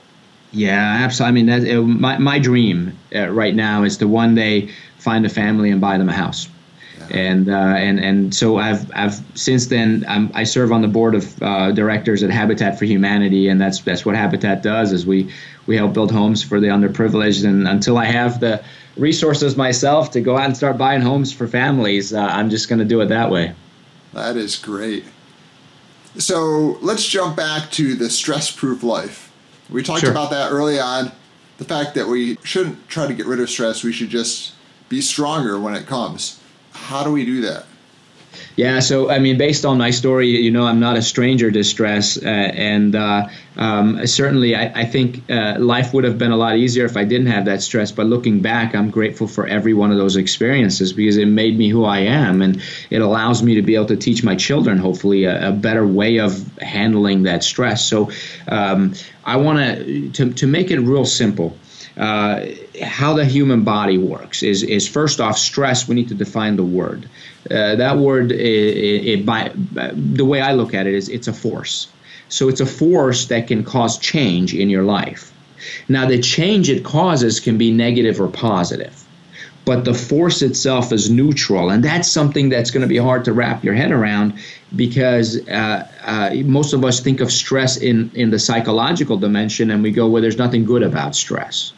Yeah, 0.51 0.99
absolutely. 1.01 1.29
I 1.29 1.31
mean, 1.31 1.45
that, 1.63 1.77
uh, 1.77 1.81
my, 1.81 2.17
my 2.17 2.39
dream 2.39 2.97
uh, 3.13 3.29
right 3.29 3.55
now 3.55 3.83
is 3.83 3.97
to 3.97 4.07
one 4.07 4.35
day 4.35 4.69
find 4.97 5.25
a 5.25 5.29
family 5.29 5.71
and 5.71 5.81
buy 5.81 5.97
them 5.97 6.09
a 6.09 6.13
house. 6.13 6.47
Yeah. 6.99 7.17
And 7.17 7.49
uh, 7.49 7.53
and 7.53 7.99
and 7.99 8.35
so 8.35 8.57
I've 8.57 8.89
I've 8.93 9.19
since 9.33 9.65
then 9.67 10.05
I'm, 10.07 10.31
i 10.35 10.43
serve 10.43 10.71
on 10.71 10.81
the 10.81 10.87
board 10.87 11.15
of 11.15 11.41
uh, 11.41 11.71
directors 11.71 12.21
at 12.21 12.29
Habitat 12.29 12.77
for 12.77 12.85
Humanity, 12.85 13.47
and 13.47 13.59
that's 13.59 13.81
that's 13.81 14.05
what 14.05 14.15
Habitat 14.15 14.61
does 14.61 14.93
is 14.93 15.05
we 15.05 15.31
we 15.65 15.75
help 15.75 15.93
build 15.93 16.11
homes 16.11 16.43
for 16.43 16.59
the 16.59 16.67
underprivileged. 16.67 17.43
And 17.43 17.67
until 17.67 17.97
I 17.97 18.05
have 18.05 18.39
the 18.39 18.63
resources 18.97 19.55
myself 19.55 20.11
to 20.11 20.21
go 20.21 20.37
out 20.37 20.45
and 20.45 20.57
start 20.57 20.77
buying 20.77 21.01
homes 21.01 21.31
for 21.31 21.47
families, 21.47 22.13
uh, 22.13 22.19
I'm 22.19 22.49
just 22.49 22.69
going 22.69 22.79
to 22.79 22.85
do 22.85 23.01
it 23.01 23.07
that 23.07 23.29
way. 23.29 23.53
That 24.13 24.37
is 24.37 24.57
great. 24.57 25.05
So 26.17 26.77
let's 26.81 27.05
jump 27.05 27.37
back 27.37 27.71
to 27.71 27.95
the 27.95 28.09
stress 28.09 28.51
proof 28.51 28.83
life. 28.83 29.31
We 29.69 29.83
talked 29.83 30.01
sure. 30.01 30.11
about 30.11 30.31
that 30.31 30.51
early 30.51 30.79
on. 30.79 31.11
The 31.57 31.63
fact 31.63 31.95
that 31.95 32.07
we 32.07 32.37
shouldn't 32.43 32.89
try 32.89 33.07
to 33.07 33.13
get 33.13 33.25
rid 33.25 33.39
of 33.39 33.49
stress, 33.49 33.83
we 33.83 33.93
should 33.93 34.09
just 34.09 34.53
be 34.89 34.99
stronger 34.99 35.59
when 35.59 35.75
it 35.75 35.85
comes. 35.85 36.41
How 36.73 37.03
do 37.03 37.11
we 37.11 37.25
do 37.25 37.41
that? 37.41 37.65
Yeah, 38.55 38.79
so 38.79 39.09
I 39.09 39.19
mean, 39.19 39.37
based 39.37 39.65
on 39.65 39.77
my 39.77 39.91
story, 39.91 40.27
you 40.27 40.51
know, 40.51 40.65
I'm 40.65 40.79
not 40.79 40.97
a 40.97 41.01
stranger 41.01 41.49
to 41.49 41.63
stress, 41.63 42.17
uh, 42.17 42.27
and 42.29 42.95
uh, 42.95 43.29
um, 43.55 44.05
certainly 44.05 44.55
I, 44.55 44.81
I 44.81 44.85
think 44.85 45.29
uh, 45.29 45.55
life 45.57 45.93
would 45.93 46.03
have 46.03 46.17
been 46.17 46.31
a 46.31 46.37
lot 46.37 46.57
easier 46.57 46.85
if 46.85 46.97
I 46.97 47.05
didn't 47.05 47.27
have 47.27 47.45
that 47.45 47.61
stress. 47.61 47.91
But 47.91 48.07
looking 48.07 48.41
back, 48.41 48.75
I'm 48.75 48.89
grateful 48.89 49.27
for 49.27 49.47
every 49.47 49.73
one 49.73 49.91
of 49.91 49.97
those 49.97 50.17
experiences 50.17 50.91
because 50.93 51.17
it 51.17 51.27
made 51.27 51.57
me 51.57 51.69
who 51.69 51.85
I 51.85 51.99
am, 51.99 52.41
and 52.41 52.61
it 52.89 53.01
allows 53.01 53.41
me 53.41 53.55
to 53.55 53.61
be 53.61 53.75
able 53.75 53.87
to 53.87 53.97
teach 53.97 54.23
my 54.23 54.35
children, 54.35 54.77
hopefully, 54.77 55.23
a, 55.23 55.49
a 55.49 55.51
better 55.51 55.87
way 55.87 56.19
of 56.19 56.45
handling 56.57 57.23
that 57.23 57.43
stress. 57.43 57.85
So 57.85 58.11
um, 58.47 58.93
I 59.23 59.37
want 59.37 60.13
to 60.15 60.33
to 60.33 60.47
make 60.47 60.71
it 60.71 60.79
real 60.79 61.05
simple. 61.05 61.57
Uh, 61.97 62.45
how 62.81 63.13
the 63.13 63.25
human 63.25 63.63
body 63.63 63.97
works 63.97 64.43
is, 64.43 64.63
is 64.63 64.87
first 64.87 65.19
off 65.19 65.37
stress 65.37 65.89
we 65.89 65.95
need 65.95 66.07
to 66.07 66.13
define 66.13 66.55
the 66.55 66.63
word 66.63 67.09
uh, 67.49 67.75
that 67.75 67.97
word, 67.97 68.31
it, 68.31 68.37
it, 68.37 69.25
by 69.25 69.51
the 69.55 70.25
way 70.25 70.41
I 70.41 70.53
look 70.53 70.73
at 70.73 70.85
it, 70.85 70.93
is 70.93 71.09
it's 71.09 71.27
a 71.27 71.33
force. 71.33 71.87
So 72.29 72.49
it's 72.49 72.61
a 72.61 72.65
force 72.65 73.25
that 73.25 73.47
can 73.47 73.63
cause 73.63 73.97
change 73.97 74.53
in 74.53 74.69
your 74.69 74.83
life. 74.83 75.33
Now, 75.89 76.07
the 76.07 76.21
change 76.21 76.69
it 76.69 76.83
causes 76.83 77.39
can 77.39 77.57
be 77.57 77.71
negative 77.71 78.21
or 78.21 78.27
positive 78.27 79.01
but 79.63 79.85
the 79.85 79.93
force 79.93 80.41
itself 80.41 80.91
is 80.91 81.09
neutral. 81.09 81.69
And 81.69 81.83
that's 81.83 82.09
something 82.09 82.49
that's 82.49 82.71
going 82.71 82.81
to 82.81 82.87
be 82.87 82.97
hard 82.97 83.25
to 83.25 83.33
wrap 83.33 83.63
your 83.63 83.75
head 83.75 83.91
around 83.91 84.33
because 84.75 85.47
uh, 85.47 85.87
uh, 86.03 86.31
most 86.45 86.73
of 86.73 86.83
us 86.83 86.99
think 86.99 87.21
of 87.21 87.31
stress 87.31 87.77
in, 87.77 88.11
in 88.15 88.31
the 88.31 88.39
psychological 88.39 89.17
dimension 89.17 89.69
and 89.69 89.83
we 89.83 89.91
go, 89.91 90.07
well, 90.07 90.21
there's 90.21 90.37
nothing 90.37 90.65
good 90.65 90.83
about 90.83 91.15
stress. 91.15 91.73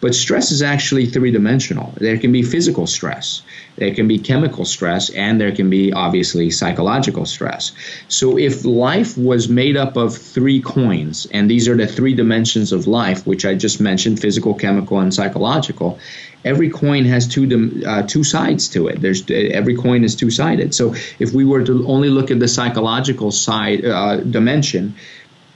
But 0.00 0.14
stress 0.14 0.52
is 0.52 0.62
actually 0.62 1.06
three 1.06 1.32
dimensional. 1.32 1.92
There 1.96 2.18
can 2.18 2.30
be 2.30 2.42
physical 2.42 2.86
stress, 2.86 3.42
there 3.76 3.94
can 3.94 4.06
be 4.06 4.18
chemical 4.18 4.64
stress, 4.64 5.10
and 5.10 5.40
there 5.40 5.52
can 5.52 5.70
be 5.70 5.92
obviously 5.92 6.50
psychological 6.50 7.26
stress. 7.26 7.72
So 8.08 8.38
if 8.38 8.64
life 8.64 9.18
was 9.18 9.48
made 9.48 9.76
up 9.76 9.96
of 9.96 10.16
three 10.16 10.60
coins, 10.60 11.26
and 11.32 11.50
these 11.50 11.68
are 11.68 11.76
the 11.76 11.86
three 11.86 12.14
dimensions 12.14 12.72
of 12.72 12.86
life, 12.86 13.26
which 13.26 13.44
I 13.44 13.54
just 13.54 13.80
mentioned 13.80 14.20
physical, 14.20 14.54
chemical, 14.54 15.00
and 15.00 15.12
psychological, 15.12 15.98
every 16.44 16.70
coin 16.70 17.04
has 17.04 17.26
two 17.26 17.82
uh, 17.86 18.02
two 18.02 18.24
sides 18.24 18.68
to 18.70 18.88
it. 18.88 19.00
There's 19.00 19.28
every 19.30 19.76
coin 19.76 20.04
is 20.04 20.14
two 20.14 20.30
sided. 20.30 20.74
So 20.74 20.94
if 21.18 21.32
we 21.32 21.44
were 21.44 21.64
to 21.64 21.86
only 21.86 22.10
look 22.10 22.30
at 22.30 22.38
the 22.38 22.48
psychological 22.48 23.30
side 23.32 23.84
uh, 23.84 24.18
dimension, 24.18 24.94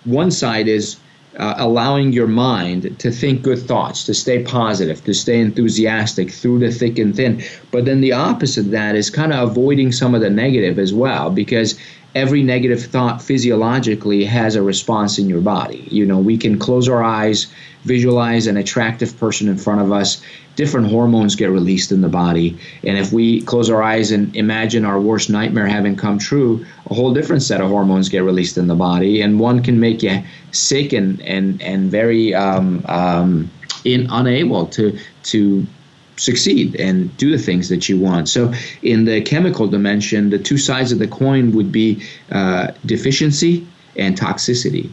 one 0.04 0.30
side 0.30 0.66
is 0.66 0.96
uh, 1.38 1.54
allowing 1.56 2.12
your 2.12 2.26
mind 2.26 2.98
to 2.98 3.10
think 3.10 3.42
good 3.42 3.60
thoughts, 3.60 4.04
to 4.04 4.14
stay 4.14 4.42
positive, 4.42 5.02
to 5.04 5.14
stay 5.14 5.40
enthusiastic 5.40 6.30
through 6.30 6.58
the 6.58 6.70
thick 6.70 6.98
and 6.98 7.16
thin. 7.16 7.42
But 7.70 7.84
then 7.84 8.00
the 8.00 8.12
opposite 8.12 8.66
of 8.66 8.70
that 8.72 8.94
is 8.94 9.10
kind 9.10 9.32
of 9.32 9.50
avoiding 9.50 9.92
some 9.92 10.14
of 10.14 10.20
the 10.20 10.30
negative 10.30 10.78
as 10.78 10.92
well, 10.92 11.30
because 11.30 11.78
every 12.14 12.42
negative 12.42 12.84
thought 12.84 13.22
physiologically 13.22 14.24
has 14.24 14.54
a 14.54 14.62
response 14.62 15.18
in 15.18 15.28
your 15.28 15.40
body. 15.40 15.86
You 15.90 16.04
know, 16.06 16.18
we 16.18 16.36
can 16.36 16.58
close 16.58 16.88
our 16.88 17.02
eyes, 17.02 17.46
visualize 17.84 18.46
an 18.46 18.56
attractive 18.56 19.18
person 19.18 19.48
in 19.48 19.56
front 19.56 19.80
of 19.80 19.92
us, 19.92 20.22
different 20.54 20.88
hormones 20.88 21.34
get 21.36 21.50
released 21.50 21.90
in 21.90 22.02
the 22.02 22.08
body. 22.08 22.58
And 22.84 22.98
if 22.98 23.12
we 23.12 23.40
close 23.42 23.70
our 23.70 23.82
eyes 23.82 24.10
and 24.10 24.34
imagine 24.36 24.84
our 24.84 25.00
worst 25.00 25.30
nightmare 25.30 25.66
having 25.66 25.96
come 25.96 26.18
true, 26.18 26.66
a 26.90 26.94
whole 26.94 27.14
different 27.14 27.42
set 27.42 27.60
of 27.60 27.68
hormones 27.68 28.08
get 28.08 28.22
released 28.22 28.58
in 28.58 28.66
the 28.66 28.74
body. 28.74 29.22
And 29.22 29.40
one 29.40 29.62
can 29.62 29.80
make 29.80 30.02
you 30.02 30.22
sick 30.50 30.92
and, 30.92 31.20
and, 31.22 31.62
and 31.62 31.90
very 31.90 32.34
um, 32.34 32.84
um, 32.86 33.50
in, 33.84 34.06
unable 34.10 34.66
to, 34.66 34.98
to 35.24 35.66
succeed 36.16 36.76
and 36.76 37.16
do 37.16 37.30
the 37.30 37.42
things 37.42 37.68
that 37.68 37.88
you 37.88 37.98
want. 37.98 38.28
So, 38.28 38.52
in 38.82 39.04
the 39.04 39.22
chemical 39.22 39.66
dimension, 39.66 40.30
the 40.30 40.38
two 40.38 40.58
sides 40.58 40.92
of 40.92 40.98
the 40.98 41.08
coin 41.08 41.52
would 41.52 41.72
be 41.72 42.02
uh, 42.30 42.72
deficiency 42.84 43.66
and 43.96 44.18
toxicity. 44.18 44.90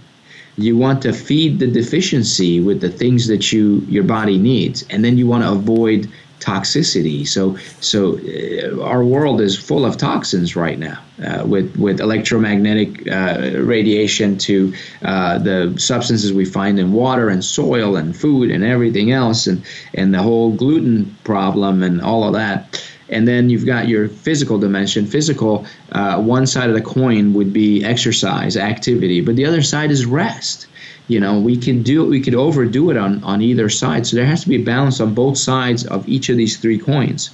You 0.57 0.77
want 0.77 1.03
to 1.03 1.13
feed 1.13 1.59
the 1.59 1.67
deficiency 1.67 2.59
with 2.59 2.81
the 2.81 2.89
things 2.89 3.27
that 3.27 3.51
you 3.51 3.85
your 3.87 4.03
body 4.03 4.37
needs, 4.37 4.85
and 4.89 5.03
then 5.03 5.17
you 5.17 5.27
want 5.27 5.43
to 5.43 5.51
avoid 5.51 6.11
toxicity. 6.39 7.27
So, 7.27 7.57
so 7.79 8.17
uh, 8.19 8.83
our 8.83 9.03
world 9.03 9.41
is 9.41 9.57
full 9.57 9.85
of 9.85 9.97
toxins 9.97 10.55
right 10.55 10.79
now, 10.79 10.99
uh, 11.23 11.45
with 11.45 11.75
with 11.77 11.99
electromagnetic 11.99 13.07
uh, 13.11 13.51
radiation 13.59 14.37
to 14.39 14.73
uh, 15.03 15.37
the 15.39 15.75
substances 15.77 16.33
we 16.33 16.45
find 16.45 16.79
in 16.79 16.91
water 16.93 17.29
and 17.29 17.43
soil 17.43 17.95
and 17.95 18.15
food 18.15 18.51
and 18.51 18.63
everything 18.63 19.11
else, 19.11 19.47
and 19.47 19.63
and 19.93 20.13
the 20.13 20.21
whole 20.21 20.51
gluten 20.51 21.17
problem 21.23 21.83
and 21.83 22.01
all 22.01 22.23
of 22.23 22.33
that. 22.33 22.83
And 23.11 23.27
then 23.27 23.49
you've 23.49 23.65
got 23.65 23.87
your 23.87 24.07
physical 24.07 24.59
dimension. 24.59 25.07
Physical, 25.07 25.65
uh, 25.91 26.21
one 26.21 26.45
side 26.45 26.69
of 26.69 26.75
the 26.75 26.81
coin 26.81 27.33
would 27.33 27.51
be 27.51 27.83
exercise, 27.83 28.55
activity, 28.55 29.21
but 29.21 29.35
the 29.35 29.45
other 29.45 29.63
side 29.63 29.89
is 29.89 30.05
rest 30.05 30.67
you 31.09 31.19
know 31.19 31.39
we 31.39 31.57
can 31.57 31.83
do 31.83 32.05
we 32.05 32.21
could 32.21 32.35
overdo 32.35 32.91
it 32.91 32.97
on 32.97 33.23
on 33.23 33.41
either 33.41 33.67
side. 33.67 34.07
So 34.07 34.15
there 34.15 34.25
has 34.25 34.43
to 34.43 34.49
be 34.49 34.61
a 34.61 34.63
balance 34.63 35.01
on 35.01 35.13
both 35.13 35.37
sides 35.37 35.85
of 35.85 36.07
each 36.07 36.29
of 36.29 36.37
these 36.37 36.57
three 36.57 36.77
coins. 36.77 37.31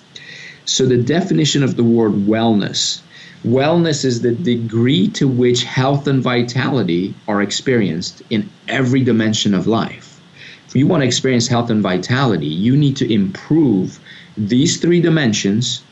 So 0.64 0.88
the 0.88 0.98
definition 0.98 1.62
of 1.62 1.76
the 1.76 1.84
word 1.84 2.14
wellness 2.14 3.02
wellness 3.46 4.04
is 4.06 4.22
the 4.22 4.34
degree 4.34 5.08
to 5.10 5.28
which 5.28 5.64
health 5.64 6.08
and 6.08 6.24
vitality 6.24 7.14
are 7.28 7.44
experienced 7.44 8.24
in 8.32 8.50
every 8.68 9.04
dimension 9.04 9.54
of 9.54 9.68
life. 9.68 10.20
If 10.68 10.76
you 10.76 10.88
want 10.88 11.02
to 11.02 11.08
experience 11.08 11.48
health 11.48 11.70
and 11.70 11.84
vitality 11.84 12.48
you 12.48 12.76
need 12.78 12.96
to 12.98 13.14
improve 13.14 14.00
these 14.38 14.78
three 14.78 15.02
dimensions 15.02 15.84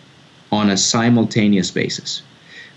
on 0.51 0.69
a 0.69 0.77
simultaneous 0.77 1.69
basis 1.69 2.23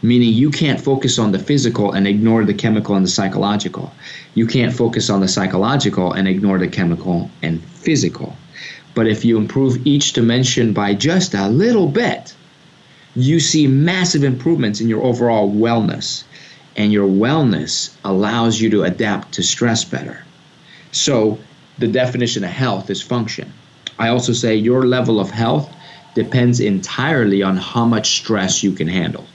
meaning 0.03 0.33
you 0.33 0.51
can't 0.51 0.81
focus 0.81 1.19
on 1.19 1.33
the 1.33 1.39
physical 1.39 1.93
and 1.93 2.07
ignore 2.07 2.45
the 2.45 2.55
chemical 2.55 2.95
and 2.95 3.05
the 3.05 3.11
psychological. 3.11 3.93
You 4.35 4.47
can't 4.47 4.75
focus 4.75 5.11
on 5.11 5.21
the 5.21 5.29
psychological 5.29 6.13
and 6.13 6.29
ignore 6.29 6.59
the 6.59 6.69
chemical 6.69 7.31
and 7.43 7.63
physical. 7.63 8.37
But 8.95 9.07
if 9.07 9.25
you 9.25 9.37
improve 9.37 9.87
each 9.87 10.13
dimension 10.13 10.73
by 10.73 10.95
just 10.95 11.35
a 11.35 11.49
little 11.49 11.89
bit, 11.89 12.35
you 13.15 13.41
see 13.41 13.67
massive 13.67 14.25
improvements 14.25 14.81
in 14.81 14.89
your 14.89 15.03
overall 15.03 15.51
wellness. 15.51 16.25
And 16.77 16.93
your 16.93 17.09
wellness 17.09 17.95
allows 18.05 18.61
you 18.61 18.71
to 18.71 18.85
adapt 18.85 19.33
to 19.33 19.43
stress 19.43 19.85
better. 19.85 20.25
So, 20.93 21.39
the 21.79 21.89
definition 21.89 22.45
of 22.45 22.51
health 22.51 22.91
is 22.91 23.01
function. 23.03 23.53
I 23.99 24.09
also 24.09 24.33
say 24.33 24.57
your 24.57 24.87
level 24.87 25.21
of 25.21 25.31
health 25.31 25.75
depends 26.15 26.61
entirely 26.61 27.43
on 27.43 27.57
how 27.57 27.85
much 27.87 28.17
stress 28.17 28.63
you 28.63 28.73
can 28.73 28.89
handle. 28.89 29.27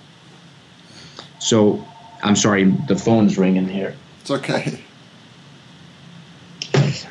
So, 1.42 1.86
I'm 2.24 2.36
sorry, 2.36 2.66
the 2.66 2.96
phone's 2.96 3.38
ringing 3.38 3.68
here. 3.68 3.96
It's 4.22 4.32
okay. 4.32 4.80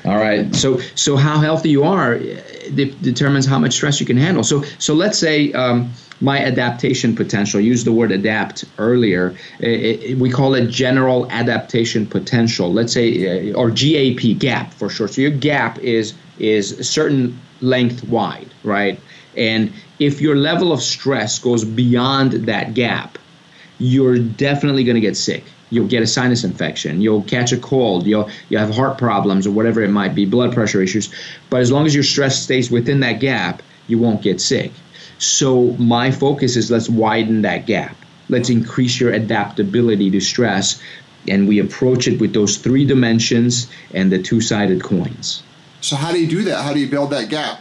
All 0.04 0.16
right. 0.16 0.54
So, 0.54 0.78
so 0.94 1.16
how 1.16 1.38
healthy 1.38 1.70
you 1.70 1.84
are 1.84 2.18
de- 2.18 2.94
determines 3.02 3.46
how 3.46 3.58
much 3.58 3.74
stress 3.74 4.00
you 4.00 4.06
can 4.06 4.16
handle. 4.16 4.42
So, 4.42 4.62
so 4.78 4.94
let's 4.94 5.18
say 5.18 5.52
um, 5.52 5.92
my 6.20 6.38
adaptation 6.38 7.14
potential. 7.14 7.60
Use 7.60 7.84
the 7.84 7.92
word 7.92 8.12
adapt 8.12 8.64
earlier. 8.78 9.36
It, 9.58 10.02
it, 10.02 10.18
we 10.18 10.30
call 10.30 10.54
it 10.54 10.68
general 10.68 11.30
adaptation 11.30 12.06
potential. 12.06 12.72
Let's 12.72 12.92
say, 12.92 13.50
uh, 13.50 13.54
or 13.54 13.70
GAP, 13.70 14.38
gap 14.38 14.72
for 14.74 14.88
short. 14.88 15.10
So 15.12 15.20
your 15.22 15.30
gap 15.30 15.78
is 15.78 16.14
is 16.38 16.72
a 16.72 16.84
certain 16.84 17.38
length 17.60 18.04
wide, 18.04 18.48
right? 18.64 18.98
And 19.36 19.72
if 19.98 20.20
your 20.20 20.36
level 20.36 20.72
of 20.72 20.82
stress 20.82 21.38
goes 21.38 21.64
beyond 21.64 22.32
that 22.46 22.74
gap, 22.74 23.18
you're 23.80 24.18
definitely 24.18 24.84
going 24.84 24.94
to 24.94 25.00
get 25.00 25.16
sick. 25.16 25.42
You'll 25.70 25.88
get 25.88 26.02
a 26.02 26.06
sinus 26.06 26.44
infection. 26.44 27.00
You'll 27.00 27.22
catch 27.22 27.52
a 27.52 27.56
cold. 27.56 28.06
You'll 28.06 28.30
you 28.48 28.58
have 28.58 28.74
heart 28.74 28.98
problems 28.98 29.46
or 29.46 29.50
whatever 29.50 29.82
it 29.82 29.90
might 29.90 30.14
be, 30.14 30.26
blood 30.26 30.52
pressure 30.52 30.82
issues. 30.82 31.12
But 31.48 31.60
as 31.60 31.72
long 31.72 31.86
as 31.86 31.94
your 31.94 32.04
stress 32.04 32.40
stays 32.40 32.70
within 32.70 33.00
that 33.00 33.20
gap, 33.20 33.62
you 33.86 33.98
won't 33.98 34.22
get 34.22 34.40
sick. 34.40 34.72
So 35.18 35.72
my 35.72 36.10
focus 36.10 36.56
is 36.56 36.70
let's 36.70 36.88
widen 36.88 37.42
that 37.42 37.66
gap. 37.66 37.96
Let's 38.28 38.50
increase 38.50 39.00
your 39.00 39.12
adaptability 39.12 40.10
to 40.12 40.20
stress, 40.20 40.80
and 41.26 41.48
we 41.48 41.58
approach 41.58 42.06
it 42.06 42.20
with 42.20 42.32
those 42.32 42.58
three 42.58 42.84
dimensions 42.84 43.68
and 43.92 44.10
the 44.10 44.22
two-sided 44.22 44.82
coins. 44.82 45.42
So 45.80 45.96
how 45.96 46.12
do 46.12 46.20
you 46.20 46.28
do 46.28 46.42
that? 46.44 46.62
How 46.62 46.72
do 46.72 46.78
you 46.78 46.88
build 46.88 47.10
that 47.10 47.28
gap? 47.28 47.60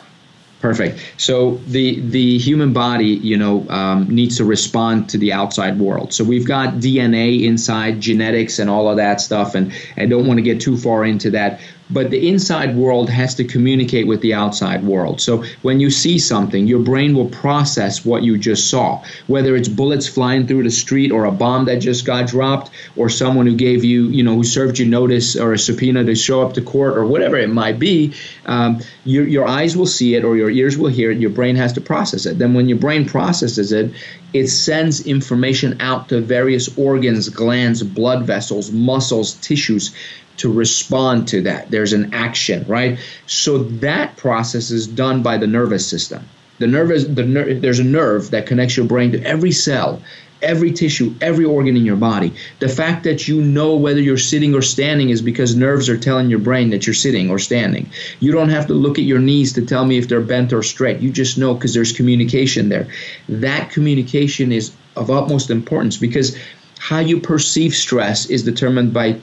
Perfect. 0.60 1.00
So 1.16 1.56
the 1.68 2.02
the 2.02 2.38
human 2.38 2.74
body, 2.74 3.06
you 3.06 3.38
know, 3.38 3.68
um, 3.70 4.14
needs 4.14 4.38
to 4.38 4.44
respond 4.44 5.10
to 5.10 5.18
the 5.18 5.32
outside 5.32 5.80
world. 5.80 6.12
So 6.12 6.26
we've 6.26 6.46
got 6.46 6.76
DNA 6.76 7.44
inside, 7.44 8.02
genetics, 8.02 8.60
and 8.60 8.70
all 8.70 8.90
of 8.90 8.98
that 8.98 9.22
stuff. 9.22 9.56
And 9.56 9.72
I 9.96 10.06
don't 10.06 10.28
want 10.28 10.38
to 10.38 10.42
get 10.42 10.60
too 10.60 10.78
far 10.78 11.06
into 11.06 11.32
that 11.32 11.62
but 11.90 12.12
the 12.12 12.28
inside 12.28 12.76
world 12.76 13.10
has 13.10 13.36
to 13.36 13.44
communicate 13.44 14.08
with 14.08 14.22
the 14.22 14.34
outside 14.34 14.84
world. 14.84 15.20
So 15.20 15.44
when 15.62 15.80
you 15.80 15.90
see 15.90 16.20
something, 16.20 16.68
your 16.68 16.80
brain 16.80 17.16
will 17.16 17.30
process 17.30 18.06
what 18.06 18.24
you 18.24 18.38
just 18.38 18.70
saw, 18.70 19.04
whether 19.28 19.56
it's 19.56 19.68
bullets 19.68 20.08
flying 20.08 20.46
through 20.46 20.64
the 20.64 20.72
street 20.72 21.12
or 21.12 21.26
a 21.26 21.32
bomb 21.32 21.66
that 21.66 21.78
just 21.78 22.06
got 22.06 22.28
dropped 22.28 22.70
or 22.96 23.10
someone 23.10 23.48
who 23.48 23.56
gave 23.56 23.84
you, 23.84 24.08
you 24.10 24.24
know, 24.24 24.36
who 24.36 24.44
served 24.44 24.78
you 24.78 24.86
notice 24.86 25.36
or 25.36 25.54
a 25.54 25.60
subpoena 25.60 26.04
to 26.04 26.16
show 26.16 26.42
up 26.42 26.54
to 26.54 26.62
court 26.62 26.98
or 26.98 27.06
whatever 27.06 27.38
it 27.38 27.50
might 27.50 27.80
be. 27.80 28.14
Um, 28.46 28.82
your, 29.04 29.28
your 29.28 29.48
eyes 29.48 29.76
will 29.76 29.88
see 29.88 30.16
it 30.16 30.24
or 30.24 30.36
your 30.36 30.50
ears 30.50 30.78
will 30.78 30.90
hear 30.90 31.12
it. 31.12 31.20
Your 31.20 31.32
brain 31.32 31.56
has 31.56 31.74
to 31.74 31.82
process 31.82 32.26
it. 32.26 32.38
Then 32.38 32.54
when 32.54 32.70
your 32.70 32.78
brain 32.78 33.06
processes 33.08 33.72
it, 33.72 33.92
it 34.32 34.48
sends 34.48 35.06
information 35.08 35.82
out 35.82 36.10
to 36.10 36.22
various 36.22 36.78
organs, 36.78 37.30
glands, 37.30 37.82
blood 37.82 38.26
vessels, 38.26 38.72
muscles, 38.72 39.34
tissues 39.36 39.96
to 40.40 40.52
respond 40.52 41.28
to 41.30 41.42
that. 41.42 41.70
There's 41.70 41.94
an 41.94 42.14
action, 42.14 42.66
right? 42.68 42.98
So 43.28 43.60
that 43.60 44.18
process 44.18 44.72
is 44.72 44.88
done 44.88 45.22
by 45.22 45.38
the 45.38 45.48
nervous 45.48 45.86
system. 45.86 46.28
The 46.60 46.68
nerve 46.68 46.92
is 46.92 47.14
the 47.14 47.24
ner- 47.24 47.54
there's 47.54 47.80
a 47.80 47.86
nerve 47.86 48.32
that 48.32 48.46
connects 48.46 48.76
your 48.76 48.86
brain 48.86 49.14
to 49.14 49.24
every 49.24 49.52
cell, 49.52 50.02
every 50.42 50.72
tissue, 50.72 51.14
every 51.22 51.46
organ 51.46 51.78
in 51.78 51.86
your 51.86 51.96
body. 51.96 52.34
The 52.60 52.70
fact 52.70 53.04
that 53.04 53.28
you 53.28 53.42
know 53.42 53.76
whether 53.76 54.02
you're 54.02 54.18
sitting 54.18 54.54
or 54.56 54.62
standing 54.62 55.10
is 55.10 55.22
because 55.22 55.56
nerves 55.56 55.90
are 55.90 55.98
telling 55.98 56.30
your 56.30 56.40
brain 56.40 56.70
that 56.72 56.86
you're 56.86 56.94
sitting 56.94 57.30
or 57.30 57.40
standing. 57.40 57.90
You 58.20 58.32
don't 58.32 58.50
have 58.50 58.68
to 58.68 58.74
look 58.74 58.98
at 58.98 59.06
your 59.06 59.20
knees 59.20 59.54
to 59.54 59.66
tell 59.66 59.86
me 59.86 59.98
if 59.98 60.08
they're 60.08 60.22
bent 60.22 60.54
or 60.54 60.64
straight. 60.64 61.00
You 61.00 61.12
just 61.12 61.38
know 61.38 61.54
because 61.54 61.74
there's 61.74 61.92
communication 61.94 62.70
there. 62.70 62.88
That 63.28 63.72
communication 63.72 64.52
is 64.52 64.74
of 64.96 65.10
utmost 65.10 65.50
importance 65.50 65.98
because 65.98 66.38
how 66.78 67.00
you 67.00 67.20
perceive 67.20 67.74
stress 67.74 68.26
is 68.28 68.44
determined 68.44 68.94
by 68.94 69.20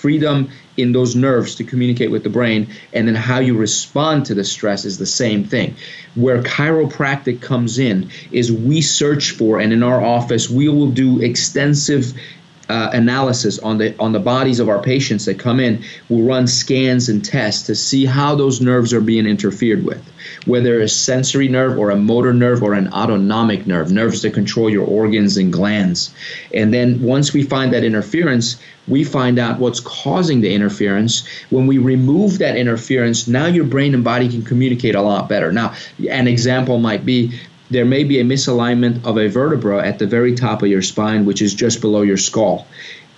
freedom 0.00 0.50
in 0.76 0.92
those 0.92 1.14
nerves 1.14 1.56
to 1.56 1.64
communicate 1.64 2.10
with 2.10 2.22
the 2.22 2.30
brain, 2.30 2.68
and 2.92 3.06
then 3.06 3.14
how 3.14 3.38
you 3.38 3.56
respond 3.56 4.26
to 4.26 4.34
the 4.34 4.44
stress 4.44 4.84
is 4.84 4.98
the 4.98 5.06
same 5.06 5.44
thing. 5.44 5.76
Where 6.14 6.42
chiropractic 6.42 7.40
comes 7.42 7.78
in 7.78 8.10
is 8.32 8.50
we 8.50 8.80
search 8.80 9.32
for, 9.32 9.58
and 9.60 9.72
in 9.72 9.82
our 9.82 10.02
office, 10.02 10.48
we 10.48 10.68
will 10.68 10.90
do 10.90 11.20
extensive 11.20 12.14
uh, 12.70 12.90
analysis 12.92 13.58
on 13.58 13.78
the 13.78 13.98
on 13.98 14.12
the 14.12 14.20
bodies 14.20 14.60
of 14.60 14.68
our 14.68 14.80
patients 14.80 15.24
that 15.24 15.40
come 15.40 15.58
in. 15.58 15.82
We'll 16.08 16.24
run 16.24 16.46
scans 16.46 17.08
and 17.08 17.24
tests 17.24 17.66
to 17.66 17.74
see 17.74 18.06
how 18.06 18.36
those 18.36 18.60
nerves 18.60 18.94
are 18.94 19.00
being 19.00 19.26
interfered 19.26 19.84
with, 19.84 20.00
whether 20.46 20.80
a 20.80 20.88
sensory 20.88 21.48
nerve 21.48 21.76
or 21.76 21.90
a 21.90 21.96
motor 21.96 22.32
nerve 22.32 22.62
or 22.62 22.74
an 22.74 22.92
autonomic 22.92 23.66
nerve, 23.66 23.90
nerves 23.90 24.22
that 24.22 24.34
control 24.34 24.70
your 24.70 24.86
organs 24.86 25.36
and 25.36 25.52
glands. 25.52 26.14
And 26.54 26.72
then 26.72 27.02
once 27.02 27.32
we 27.32 27.42
find 27.42 27.72
that 27.72 27.82
interference, 27.82 28.56
we 28.86 29.02
find 29.02 29.40
out 29.40 29.58
what's 29.58 29.80
causing 29.80 30.40
the 30.40 30.54
interference. 30.54 31.26
When 31.50 31.66
we 31.66 31.78
remove 31.78 32.38
that 32.38 32.56
interference, 32.56 33.26
now 33.26 33.46
your 33.46 33.64
brain 33.64 33.94
and 33.94 34.04
body 34.04 34.28
can 34.28 34.42
communicate 34.44 34.94
a 34.94 35.02
lot 35.02 35.28
better. 35.28 35.50
Now, 35.50 35.74
an 36.08 36.28
example 36.28 36.78
might 36.78 37.04
be 37.04 37.38
there 37.70 37.84
may 37.84 38.04
be 38.04 38.18
a 38.20 38.24
misalignment 38.24 39.04
of 39.04 39.16
a 39.16 39.28
vertebra 39.28 39.86
at 39.86 39.98
the 39.98 40.06
very 40.06 40.34
top 40.34 40.62
of 40.62 40.68
your 40.68 40.82
spine, 40.82 41.24
which 41.24 41.40
is 41.40 41.54
just 41.54 41.80
below 41.80 42.02
your 42.02 42.16
skull. 42.16 42.66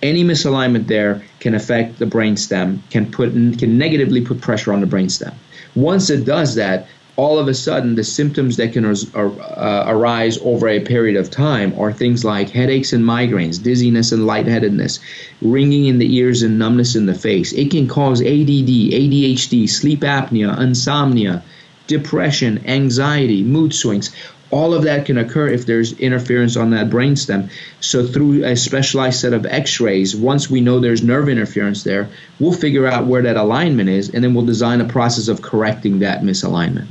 Any 0.01 0.23
misalignment 0.23 0.87
there 0.87 1.23
can 1.39 1.55
affect 1.55 1.97
the 1.97 2.05
brainstem, 2.05 2.79
can 2.89 3.11
put 3.11 3.31
can 3.31 3.77
negatively 3.77 4.21
put 4.21 4.41
pressure 4.41 4.73
on 4.73 4.81
the 4.81 4.87
brainstem. 4.87 5.33
Once 5.75 6.09
it 6.09 6.25
does 6.25 6.55
that, 6.55 6.87
all 7.15 7.39
of 7.39 7.47
a 7.47 7.53
sudden 7.53 7.95
the 7.95 8.03
symptoms 8.03 8.57
that 8.57 8.73
can 8.73 8.85
uh, 8.85 9.83
arise 9.87 10.37
over 10.41 10.67
a 10.67 10.79
period 10.79 11.15
of 11.15 11.29
time 11.31 11.77
are 11.79 11.93
things 11.93 12.25
like 12.25 12.49
headaches 12.49 12.91
and 12.91 13.03
migraines, 13.03 13.61
dizziness 13.61 14.11
and 14.11 14.25
lightheadedness, 14.25 14.99
ringing 15.41 15.85
in 15.85 15.99
the 15.99 16.15
ears 16.15 16.41
and 16.41 16.59
numbness 16.59 16.95
in 16.95 17.05
the 17.05 17.13
face. 17.13 17.53
It 17.53 17.71
can 17.71 17.87
cause 17.87 18.21
ADD, 18.21 18.27
ADHD, 18.27 19.69
sleep 19.69 20.01
apnea, 20.01 20.59
insomnia, 20.59 21.43
depression, 21.87 22.65
anxiety, 22.65 23.43
mood 23.43 23.73
swings 23.73 24.11
all 24.53 24.73
of 24.73 24.83
that 24.83 25.05
can 25.07 25.17
occur 25.17 25.47
if 25.47 25.65
there's 25.65 25.99
interference 25.99 26.55
on 26.55 26.69
that 26.69 26.89
brainstem. 26.89 27.49
So 27.79 28.05
through 28.05 28.45
a 28.45 28.55
specialized 28.55 29.19
set 29.19 29.33
of 29.33 29.45
x-rays, 29.47 30.15
once 30.15 30.49
we 30.49 30.61
know 30.61 30.79
there's 30.79 31.03
nerve 31.03 31.27
interference 31.27 31.83
there, 31.83 32.09
we'll 32.39 32.53
figure 32.53 32.85
out 32.85 33.07
where 33.07 33.23
that 33.23 33.35
alignment 33.35 33.89
is 33.89 34.09
and 34.13 34.23
then 34.23 34.35
we'll 34.35 34.45
design 34.45 34.79
a 34.79 34.87
process 34.87 35.27
of 35.27 35.41
correcting 35.41 35.99
that 35.99 36.21
misalignment. 36.21 36.87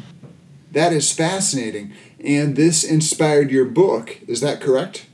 That 0.73 0.93
is 0.93 1.13
fascinating. 1.13 1.93
And 2.25 2.57
this 2.57 2.83
inspired 2.83 3.51
your 3.51 3.67
book, 3.67 4.19
is 4.27 4.41
that 4.41 4.61
correct? 4.61 5.07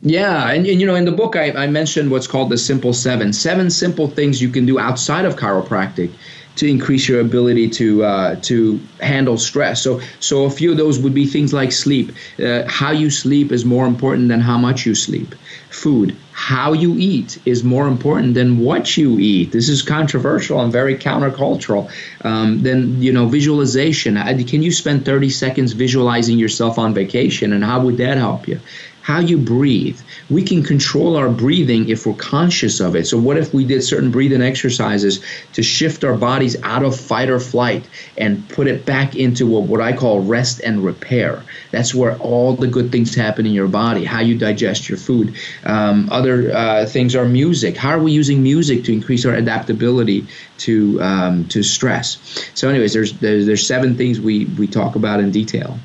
Yeah, 0.00 0.50
and, 0.50 0.64
and 0.66 0.80
you 0.80 0.86
know, 0.86 0.94
in 0.94 1.04
the 1.04 1.12
book, 1.12 1.34
I, 1.36 1.50
I 1.50 1.66
mentioned 1.66 2.10
what's 2.10 2.28
called 2.28 2.50
the 2.50 2.58
Simple 2.58 2.92
Seven. 2.92 3.32
Seven 3.32 3.68
simple 3.68 4.08
things 4.08 4.40
you 4.40 4.48
can 4.48 4.64
do 4.64 4.78
outside 4.78 5.24
of 5.24 5.36
chiropractic 5.36 6.12
to 6.58 6.68
increase 6.68 7.08
your 7.08 7.20
ability 7.20 7.68
to 7.70 8.04
uh, 8.04 8.36
to 8.42 8.80
handle 9.00 9.38
stress. 9.38 9.82
So 9.82 10.00
so 10.20 10.44
a 10.44 10.50
few 10.50 10.70
of 10.72 10.76
those 10.76 10.98
would 10.98 11.14
be 11.14 11.26
things 11.26 11.52
like 11.52 11.72
sleep. 11.72 12.12
Uh, 12.38 12.64
how 12.68 12.92
you 12.92 13.10
sleep 13.10 13.52
is 13.52 13.64
more 13.64 13.86
important 13.86 14.28
than 14.28 14.40
how 14.40 14.58
much 14.58 14.86
you 14.86 14.94
sleep. 14.94 15.34
Food. 15.70 16.16
How 16.32 16.72
you 16.72 16.94
eat 16.96 17.38
is 17.44 17.62
more 17.64 17.88
important 17.88 18.34
than 18.34 18.58
what 18.58 18.96
you 18.96 19.18
eat. 19.18 19.52
This 19.52 19.68
is 19.68 19.82
controversial 19.82 20.60
and 20.60 20.72
very 20.72 20.96
countercultural. 20.96 21.90
Um, 22.24 22.62
then 22.62 23.02
you 23.02 23.12
know 23.12 23.26
visualization. 23.26 24.16
Uh, 24.16 24.38
can 24.46 24.62
you 24.62 24.72
spend 24.72 25.04
30 25.04 25.30
seconds 25.30 25.72
visualizing 25.72 26.38
yourself 26.38 26.78
on 26.78 26.94
vacation, 26.94 27.52
and 27.52 27.64
how 27.64 27.80
would 27.84 27.98
that 27.98 28.16
help 28.18 28.48
you? 28.48 28.60
How 29.08 29.20
you 29.20 29.38
breathe. 29.38 29.98
We 30.28 30.42
can 30.42 30.62
control 30.62 31.16
our 31.16 31.30
breathing 31.30 31.88
if 31.88 32.04
we're 32.04 32.12
conscious 32.12 32.78
of 32.78 32.94
it. 32.94 33.06
So, 33.06 33.16
what 33.16 33.38
if 33.38 33.54
we 33.54 33.64
did 33.64 33.82
certain 33.82 34.10
breathing 34.10 34.42
exercises 34.42 35.24
to 35.54 35.62
shift 35.62 36.04
our 36.04 36.14
bodies 36.14 36.62
out 36.62 36.84
of 36.84 36.94
fight 36.94 37.30
or 37.30 37.40
flight 37.40 37.88
and 38.18 38.46
put 38.50 38.66
it 38.66 38.84
back 38.84 39.16
into 39.16 39.46
what, 39.46 39.62
what 39.62 39.80
I 39.80 39.94
call 39.94 40.20
rest 40.20 40.60
and 40.60 40.84
repair? 40.84 41.42
That's 41.70 41.94
where 41.94 42.18
all 42.18 42.54
the 42.54 42.66
good 42.66 42.92
things 42.92 43.14
happen 43.14 43.46
in 43.46 43.52
your 43.52 43.66
body, 43.66 44.04
how 44.04 44.20
you 44.20 44.36
digest 44.36 44.90
your 44.90 44.98
food. 44.98 45.34
Um, 45.64 46.10
other 46.12 46.54
uh, 46.54 46.84
things 46.84 47.16
are 47.16 47.24
music. 47.24 47.78
How 47.78 47.92
are 47.92 48.02
we 48.02 48.12
using 48.12 48.42
music 48.42 48.84
to 48.84 48.92
increase 48.92 49.24
our 49.24 49.32
adaptability 49.32 50.26
to 50.58 51.00
um, 51.00 51.48
to 51.48 51.62
stress? 51.62 52.18
So, 52.52 52.68
anyways, 52.68 52.92
there's, 52.92 53.14
there's 53.14 53.46
there's 53.46 53.66
seven 53.66 53.96
things 53.96 54.20
we 54.20 54.44
we 54.58 54.66
talk 54.66 54.96
about 54.96 55.18
in 55.18 55.30
detail. 55.30 55.78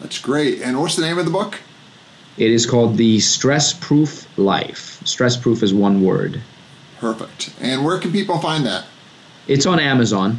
That's 0.00 0.18
great. 0.18 0.60
And 0.60 0.80
what's 0.80 0.96
the 0.96 1.02
name 1.02 1.18
of 1.18 1.24
the 1.24 1.30
book? 1.30 1.60
It 2.38 2.52
is 2.52 2.66
called 2.66 2.96
the 2.96 3.18
Stress 3.18 3.72
Proof 3.72 4.26
Life. 4.38 5.02
Stress 5.04 5.36
Proof 5.36 5.62
is 5.64 5.74
one 5.74 6.04
word. 6.04 6.40
Perfect. 6.98 7.52
And 7.60 7.84
where 7.84 7.98
can 7.98 8.12
people 8.12 8.38
find 8.38 8.64
that? 8.64 8.84
It's 9.48 9.66
on 9.66 9.80
Amazon. 9.80 10.38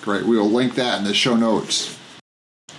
Great. 0.00 0.24
We 0.24 0.38
will 0.38 0.50
link 0.50 0.74
that 0.76 0.98
in 0.98 1.04
the 1.04 1.12
show 1.12 1.36
notes. 1.36 1.98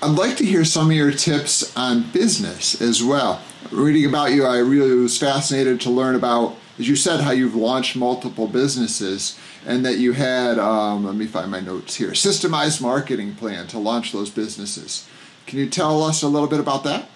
I'd 0.02 0.18
like 0.18 0.38
to 0.38 0.46
hear 0.46 0.66
some 0.66 0.90
of 0.90 0.96
your 0.96 1.12
tips 1.12 1.76
on 1.78 2.10
business 2.10 2.82
as 2.82 3.04
well. 3.04 3.40
Reading 3.72 4.06
about 4.06 4.32
you, 4.32 4.46
I 4.46 4.58
really 4.58 4.96
was 4.96 5.18
fascinated 5.18 5.80
to 5.82 5.92
learn 5.92 6.16
about 6.16 6.58
as 6.78 6.90
you 6.90 6.96
said, 6.96 7.22
how 7.22 7.32
you've 7.32 7.56
launched 7.56 7.96
multiple 7.96 8.48
businesses 8.48 9.40
and 9.66 9.86
that 9.86 9.98
you 9.98 10.12
had, 10.12 10.60
um, 10.60 11.06
let 11.06 11.16
me 11.16 11.26
find 11.26 11.50
my 11.50 11.62
notes 11.62 11.96
here, 11.96 12.12
systemized 12.12 12.82
marketing 12.82 13.34
plan 13.36 13.68
to 13.68 13.80
launch 13.80 14.12
those 14.12 14.30
businesses. 14.30 15.08
Can 15.48 15.60
you 15.60 15.70
tell 15.70 16.04
us 16.04 16.22
a 16.22 16.28
little 16.28 16.50
bit 16.50 16.60
about 16.60 16.84
that? 16.84 17.10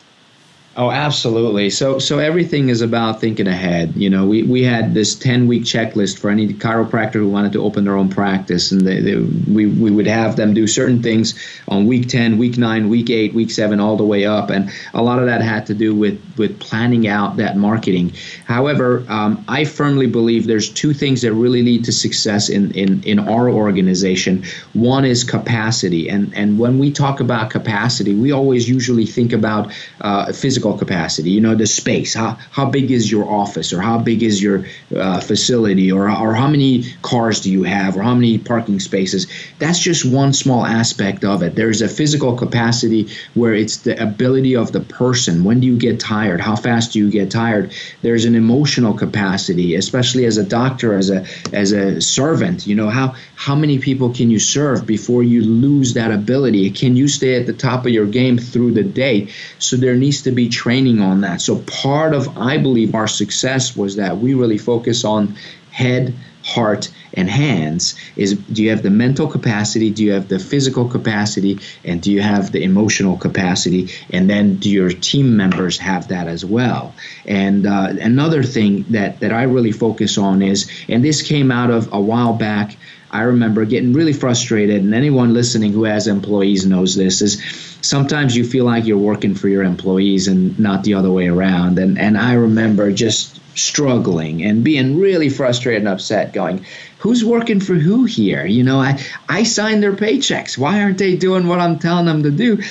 Oh, 0.80 0.92
absolutely. 0.92 1.72
So, 1.72 2.00
so 2.00 2.20
everything 2.20 2.70
is 2.70 2.82
about 2.82 3.20
thinking 3.20 3.48
ahead. 3.48 3.98
You 3.98 4.10
know, 4.10 4.26
we, 4.26 4.44
we 4.44 4.64
had 4.64 4.94
this 4.94 5.14
10 5.14 5.46
week 5.46 5.64
checklist 5.64 6.18
for 6.18 6.30
any 6.30 6.54
chiropractor 6.54 7.16
who 7.16 7.28
wanted 7.28 7.52
to 7.52 7.64
open 7.66 7.84
their 7.84 7.98
own 7.98 8.08
practice. 8.08 8.72
And 8.72 8.88
they, 8.88 9.02
they, 9.02 9.18
we, 9.18 9.66
we 9.66 9.92
would 9.92 10.08
have 10.08 10.38
them 10.38 10.54
do 10.54 10.68
certain 10.68 11.04
things 11.04 11.38
on 11.68 11.86
week 11.86 12.08
10, 12.08 12.38
week 12.38 12.58
9, 12.58 12.88
week 12.88 13.10
8, 13.10 13.34
week 13.34 13.52
7, 13.52 13.82
all 13.82 13.98
the 13.98 14.06
way 14.06 14.26
up. 14.26 14.50
And 14.50 14.72
a 14.94 15.04
lot 15.04 15.20
of 15.20 15.26
that 15.26 15.42
had 15.42 15.66
to 15.66 15.74
do 15.74 15.94
with, 15.94 16.18
with 16.38 16.58
planning 16.62 17.10
out 17.10 17.36
that 17.36 17.58
marketing. 17.58 18.14
However, 18.46 19.04
um, 19.10 19.44
I 19.50 19.66
firmly 19.66 20.08
believe 20.08 20.48
there's 20.48 20.70
two 20.70 20.94
things 20.94 21.24
that 21.24 21.34
really 21.34 21.62
lead 21.62 21.84
to 21.86 21.92
success 21.92 22.48
in, 22.48 22.72
in, 22.72 23.04
in 23.04 23.20
our 23.20 23.50
organization. 23.50 24.46
One 24.72 25.04
is 25.04 25.26
capacity. 25.26 26.10
And, 26.10 26.34
and 26.34 26.58
when 26.58 26.80
we 26.80 26.90
talk 26.90 27.20
about 27.20 27.50
capacity, 27.50 28.16
we 28.16 28.32
always 28.32 28.70
usually 28.70 29.06
think 29.06 29.34
about 29.34 29.74
uh, 30.00 30.32
physical 30.32 30.69
capacity. 30.78 31.32
You 31.32 31.42
know 31.42 31.56
the 31.56 31.68
space. 31.68 32.14
How, 32.14 32.38
how 32.52 32.66
big 32.70 32.92
is 32.92 33.12
your 33.12 33.30
office 33.30 33.74
or 33.74 33.82
how 33.82 33.98
big 33.98 34.24
is 34.24 34.42
your 34.42 34.66
uh, 34.96 35.20
facility 35.22 35.92
or, 35.92 36.10
or 36.10 36.34
how 36.34 36.48
many 36.48 36.84
cars 37.02 37.42
do 37.42 37.52
you 37.52 37.64
have 37.64 37.98
or 37.98 38.04
how 38.04 38.16
many 38.16 38.38
parking 38.38 38.80
spaces? 38.80 39.28
That's 39.60 39.80
just 39.80 40.06
one 40.06 40.34
small 40.34 40.66
aspect 40.66 41.24
of 41.24 41.44
it. 41.44 41.56
There's 41.56 41.82
a 41.82 41.88
physical 41.88 42.36
capacity 42.36 43.10
where 43.34 43.54
it's 43.54 43.78
the 43.78 44.02
ability 44.02 44.56
of 44.56 44.72
the 44.72 44.82
person. 44.82 45.44
When 45.44 45.60
do 45.60 45.68
you 45.68 45.78
get 45.78 46.00
tired? 46.00 46.42
How 46.42 46.56
fast 46.56 46.94
do 46.94 47.00
you 47.00 47.10
get 47.10 47.32
tired? 47.32 47.74
There's 48.02 48.26
an 48.26 48.36
emotional 48.36 48.94
capacity 48.94 49.70
especially 49.76 50.26
as 50.26 50.38
a 50.38 50.44
doctor 50.44 50.94
as 50.94 51.10
a 51.10 51.26
as 51.54 51.72
a 51.72 52.02
servant. 52.02 52.68
You 52.68 52.76
know 52.76 52.90
how 52.90 53.16
how 53.36 53.56
many 53.56 53.80
people 53.80 54.14
can 54.14 54.30
you 54.30 54.40
serve 54.40 54.86
before 54.86 55.24
you 55.24 55.42
lose 55.42 55.94
that 55.94 56.12
ability? 56.12 56.70
Can 56.72 56.96
you 56.96 57.08
stay 57.08 57.40
at 57.40 57.46
the 57.46 57.54
top 57.54 57.86
of 57.86 57.92
your 57.92 58.06
game 58.06 58.38
through 58.38 58.74
the 58.74 58.84
day? 58.84 59.30
So 59.58 59.78
there 59.78 59.96
needs 59.96 60.24
to 60.24 60.32
be 60.32 60.50
training 60.64 61.00
on 61.00 61.22
that. 61.22 61.40
So 61.42 61.60
part 61.60 62.14
of, 62.14 62.38
I 62.38 62.58
believe, 62.58 62.94
our 62.94 63.08
success 63.08 63.78
was 63.78 63.96
that 63.96 64.18
we 64.18 64.34
really 64.34 64.58
focus 64.58 65.06
on 65.06 65.36
head, 65.72 66.14
heart, 66.44 66.92
and 67.14 67.30
hands. 67.30 67.96
Is 68.16 68.34
do 68.34 68.62
you 68.64 68.70
have 68.72 68.84
the 68.84 68.90
mental 68.90 69.28
capacity? 69.28 69.90
Do 69.90 70.04
you 70.04 70.12
have 70.12 70.28
the 70.28 70.40
physical 70.40 70.86
capacity? 70.90 71.60
And 71.86 72.02
do 72.02 72.12
you 72.12 72.22
have 72.22 72.52
the 72.52 72.62
emotional 72.64 73.18
capacity? 73.18 73.90
And 74.12 74.30
then 74.30 74.58
do 74.58 74.70
your 74.70 74.90
team 74.90 75.38
members 75.38 75.78
have 75.78 76.10
that 76.10 76.28
as 76.28 76.44
well? 76.44 76.94
And 77.26 77.66
uh, 77.66 77.94
another 78.02 78.44
thing 78.44 78.86
that 78.90 79.20
that 79.22 79.32
I 79.32 79.44
really 79.44 79.72
focus 79.72 80.18
on 80.18 80.42
is, 80.42 80.70
and 80.90 81.04
this 81.04 81.22
came 81.22 81.52
out 81.52 81.72
of 81.72 81.94
a 81.94 82.02
while 82.02 82.34
back. 82.34 82.76
I 83.12 83.22
remember 83.24 83.66
getting 83.66 83.94
really 83.94 84.14
frustrated, 84.14 84.84
and 84.84 84.94
anyone 84.94 85.34
listening 85.34 85.74
who 85.74 85.86
has 85.86 86.08
employees 86.08 86.66
knows 86.66 86.96
this 86.96 87.22
is 87.22 87.40
sometimes 87.82 88.36
you 88.36 88.44
feel 88.44 88.66
like 88.66 88.86
you're 88.86 88.98
working 88.98 89.36
for 89.36 89.48
your 89.48 89.64
employees 89.64 90.28
and 90.28 90.58
not 90.60 90.84
the 90.84 90.94
other 90.94 91.12
way 91.12 91.28
around. 91.28 91.80
And 91.80 91.98
and 91.98 92.18
I 92.18 92.34
remember 92.34 92.92
just 92.92 93.40
struggling 93.56 94.44
and 94.44 94.64
being 94.64 95.00
really 95.00 95.30
frustrated 95.30 95.82
and 95.82 95.90
upset, 95.90 96.34
going, 96.34 96.66
Who's 97.00 97.24
working 97.24 97.60
for 97.60 97.76
who 97.76 98.06
here? 98.06 98.46
You 98.46 98.64
know, 98.64 98.80
I, 98.80 99.02
I 99.28 99.44
signed 99.44 99.82
their 99.82 99.94
paychecks. 99.94 100.58
Why 100.58 100.82
aren't 100.82 100.98
they 100.98 101.16
doing 101.16 101.48
what 101.48 101.60
I'm 101.60 101.80
telling 101.80 102.06
them 102.06 102.24
to 102.24 102.32
do? 102.32 102.62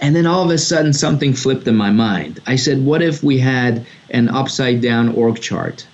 And 0.00 0.14
then 0.14 0.26
all 0.26 0.44
of 0.44 0.50
a 0.50 0.58
sudden 0.58 0.92
something 0.92 1.32
flipped 1.32 1.66
in 1.68 1.76
my 1.76 1.90
mind. 1.90 2.40
I 2.46 2.56
said, 2.56 2.84
What 2.84 3.02
if 3.02 3.22
we 3.22 3.38
had 3.38 3.86
an 4.10 4.28
upside 4.28 4.80
down 4.80 5.10
org 5.14 5.40
chart? 5.40 5.86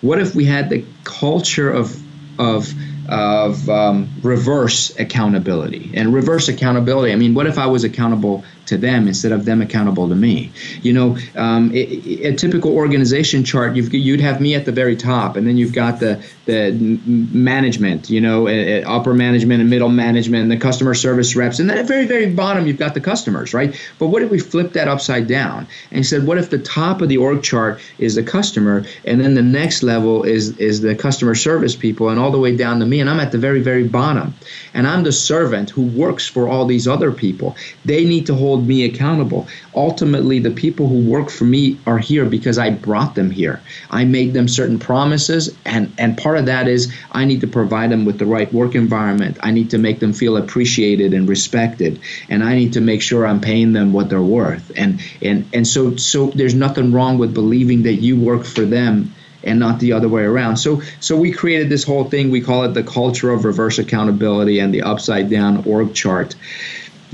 What 0.00 0.20
if 0.20 0.34
we 0.34 0.44
had 0.44 0.70
the 0.70 0.84
culture 1.04 1.70
of 1.70 1.96
of 2.38 2.72
of 3.08 3.68
um, 3.68 4.08
reverse 4.22 4.98
accountability. 4.98 5.90
And 5.94 6.12
reverse 6.12 6.48
accountability, 6.48 7.12
I 7.12 7.16
mean, 7.16 7.34
what 7.34 7.46
if 7.46 7.58
I 7.58 7.66
was 7.66 7.84
accountable 7.84 8.44
to 8.68 8.76
them 8.76 9.08
instead 9.08 9.32
of 9.32 9.44
them 9.44 9.60
accountable 9.60 10.08
to 10.08 10.14
me. 10.14 10.52
You 10.82 10.92
know, 10.92 11.18
um, 11.34 11.74
it, 11.74 11.88
it, 12.06 12.34
a 12.34 12.36
typical 12.36 12.74
organization 12.74 13.44
chart, 13.44 13.74
you 13.76 14.12
would 14.12 14.20
have 14.20 14.40
me 14.40 14.54
at 14.54 14.64
the 14.64 14.72
very 14.72 14.96
top, 14.96 15.36
and 15.36 15.46
then 15.46 15.56
you've 15.56 15.72
got 15.72 16.00
the 16.00 16.22
the 16.48 16.72
management, 17.04 18.08
you 18.08 18.22
know, 18.22 18.48
upper 18.86 19.12
management 19.12 19.60
and 19.60 19.68
middle 19.68 19.90
management, 19.90 20.42
and 20.44 20.50
the 20.50 20.56
customer 20.56 20.94
service 20.94 21.36
reps, 21.36 21.58
and 21.58 21.68
then 21.68 21.76
at 21.76 21.86
the 21.86 21.92
very 21.92 22.06
very 22.06 22.32
bottom 22.32 22.66
you've 22.66 22.78
got 22.78 22.94
the 22.94 23.00
customers, 23.00 23.52
right? 23.52 23.78
But 23.98 24.06
what 24.06 24.22
if 24.22 24.30
we 24.30 24.38
flip 24.38 24.72
that 24.72 24.88
upside 24.88 25.28
down 25.28 25.66
and 25.92 26.06
said, 26.06 26.26
what 26.26 26.38
if 26.38 26.48
the 26.48 26.58
top 26.58 27.02
of 27.02 27.10
the 27.10 27.18
org 27.18 27.42
chart 27.42 27.80
is 27.98 28.14
the 28.14 28.22
customer, 28.22 28.86
and 29.04 29.20
then 29.20 29.34
the 29.34 29.42
next 29.42 29.82
level 29.82 30.22
is 30.22 30.56
is 30.56 30.80
the 30.80 30.94
customer 30.94 31.34
service 31.34 31.76
people, 31.76 32.08
and 32.08 32.18
all 32.18 32.30
the 32.30 32.38
way 32.38 32.56
down 32.56 32.80
to 32.80 32.86
me, 32.86 32.98
and 33.00 33.10
I'm 33.10 33.20
at 33.20 33.30
the 33.30 33.38
very 33.38 33.60
very 33.60 33.86
bottom, 33.86 34.32
and 34.72 34.86
I'm 34.86 35.02
the 35.02 35.12
servant 35.12 35.68
who 35.68 35.82
works 35.82 36.26
for 36.26 36.48
all 36.48 36.64
these 36.64 36.88
other 36.88 37.12
people. 37.12 37.56
They 37.84 38.06
need 38.06 38.24
to 38.26 38.34
hold 38.34 38.66
me 38.66 38.86
accountable. 38.86 39.46
Ultimately, 39.74 40.38
the 40.38 40.50
people 40.50 40.88
who 40.88 41.10
work 41.10 41.28
for 41.28 41.44
me 41.44 41.78
are 41.86 41.98
here 41.98 42.24
because 42.24 42.58
I 42.58 42.70
brought 42.70 43.14
them 43.14 43.30
here. 43.30 43.60
I 43.90 44.06
made 44.06 44.32
them 44.32 44.48
certain 44.48 44.78
promises, 44.78 45.54
and, 45.66 45.92
and 45.98 46.16
part 46.16 46.37
of 46.38 46.46
that 46.46 46.68
is 46.68 46.92
I 47.12 47.24
need 47.24 47.40
to 47.42 47.46
provide 47.46 47.90
them 47.90 48.04
with 48.04 48.18
the 48.18 48.26
right 48.26 48.52
work 48.52 48.74
environment. 48.74 49.38
I 49.42 49.50
need 49.50 49.70
to 49.70 49.78
make 49.78 50.00
them 50.00 50.12
feel 50.12 50.36
appreciated 50.36 51.12
and 51.14 51.28
respected, 51.28 52.00
and 52.28 52.42
I 52.42 52.54
need 52.54 52.72
to 52.74 52.80
make 52.80 53.02
sure 53.02 53.26
I'm 53.26 53.40
paying 53.40 53.72
them 53.72 53.92
what 53.92 54.08
they're 54.08 54.22
worth. 54.22 54.72
And 54.76 55.00
and 55.22 55.48
and 55.52 55.66
so 55.66 55.96
so 55.96 56.28
there's 56.28 56.54
nothing 56.54 56.92
wrong 56.92 57.18
with 57.18 57.34
believing 57.34 57.82
that 57.82 57.94
you 57.94 58.18
work 58.18 58.44
for 58.44 58.64
them 58.64 59.14
and 59.44 59.60
not 59.60 59.78
the 59.80 59.92
other 59.92 60.08
way 60.08 60.22
around. 60.22 60.56
So 60.56 60.82
so 61.00 61.16
we 61.16 61.32
created 61.32 61.68
this 61.68 61.84
whole 61.84 62.04
thing. 62.04 62.30
We 62.30 62.40
call 62.40 62.64
it 62.64 62.74
the 62.74 62.82
culture 62.82 63.30
of 63.30 63.44
reverse 63.44 63.78
accountability 63.78 64.58
and 64.58 64.72
the 64.72 64.82
upside 64.82 65.30
down 65.30 65.64
org 65.66 65.94
chart 65.94 66.34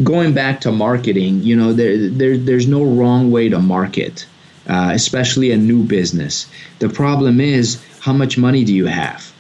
going 0.02 0.34
back 0.34 0.60
to 0.62 0.72
marketing, 0.72 1.42
you 1.42 1.56
know, 1.56 1.72
there, 1.72 2.08
there 2.08 2.36
there's 2.36 2.66
no 2.66 2.82
wrong 2.82 3.30
way 3.30 3.48
to 3.48 3.60
market, 3.60 4.26
uh, 4.68 4.90
especially 4.92 5.52
a 5.52 5.56
new 5.56 5.82
business. 5.82 6.46
The 6.80 6.88
problem 6.88 7.40
is 7.40 7.80
how 8.04 8.12
much 8.12 8.36
money 8.36 8.64
do 8.64 8.74
you 8.74 8.84
have, 8.84 9.32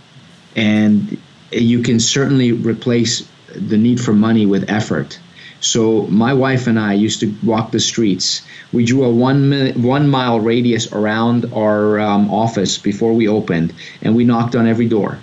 and 0.56 1.18
you 1.52 1.82
can 1.82 2.00
certainly 2.00 2.50
replace 2.52 3.28
the 3.54 3.76
need 3.76 4.00
for 4.00 4.14
money 4.14 4.46
with 4.46 4.70
effort. 4.70 5.18
So 5.60 6.06
my 6.06 6.32
wife 6.32 6.66
and 6.66 6.80
I 6.80 6.94
used 6.94 7.20
to 7.20 7.34
walk 7.42 7.72
the 7.72 7.80
streets. 7.80 8.40
We 8.72 8.86
drew 8.86 9.04
a 9.04 9.10
one 9.10 9.72
one 9.82 10.08
mile 10.08 10.40
radius 10.40 10.90
around 10.92 11.52
our 11.52 12.00
um, 12.00 12.30
office 12.30 12.78
before 12.78 13.12
we 13.12 13.28
opened, 13.28 13.74
and 14.00 14.16
we 14.16 14.24
knocked 14.24 14.56
on 14.56 14.66
every 14.66 14.88
door 14.88 15.18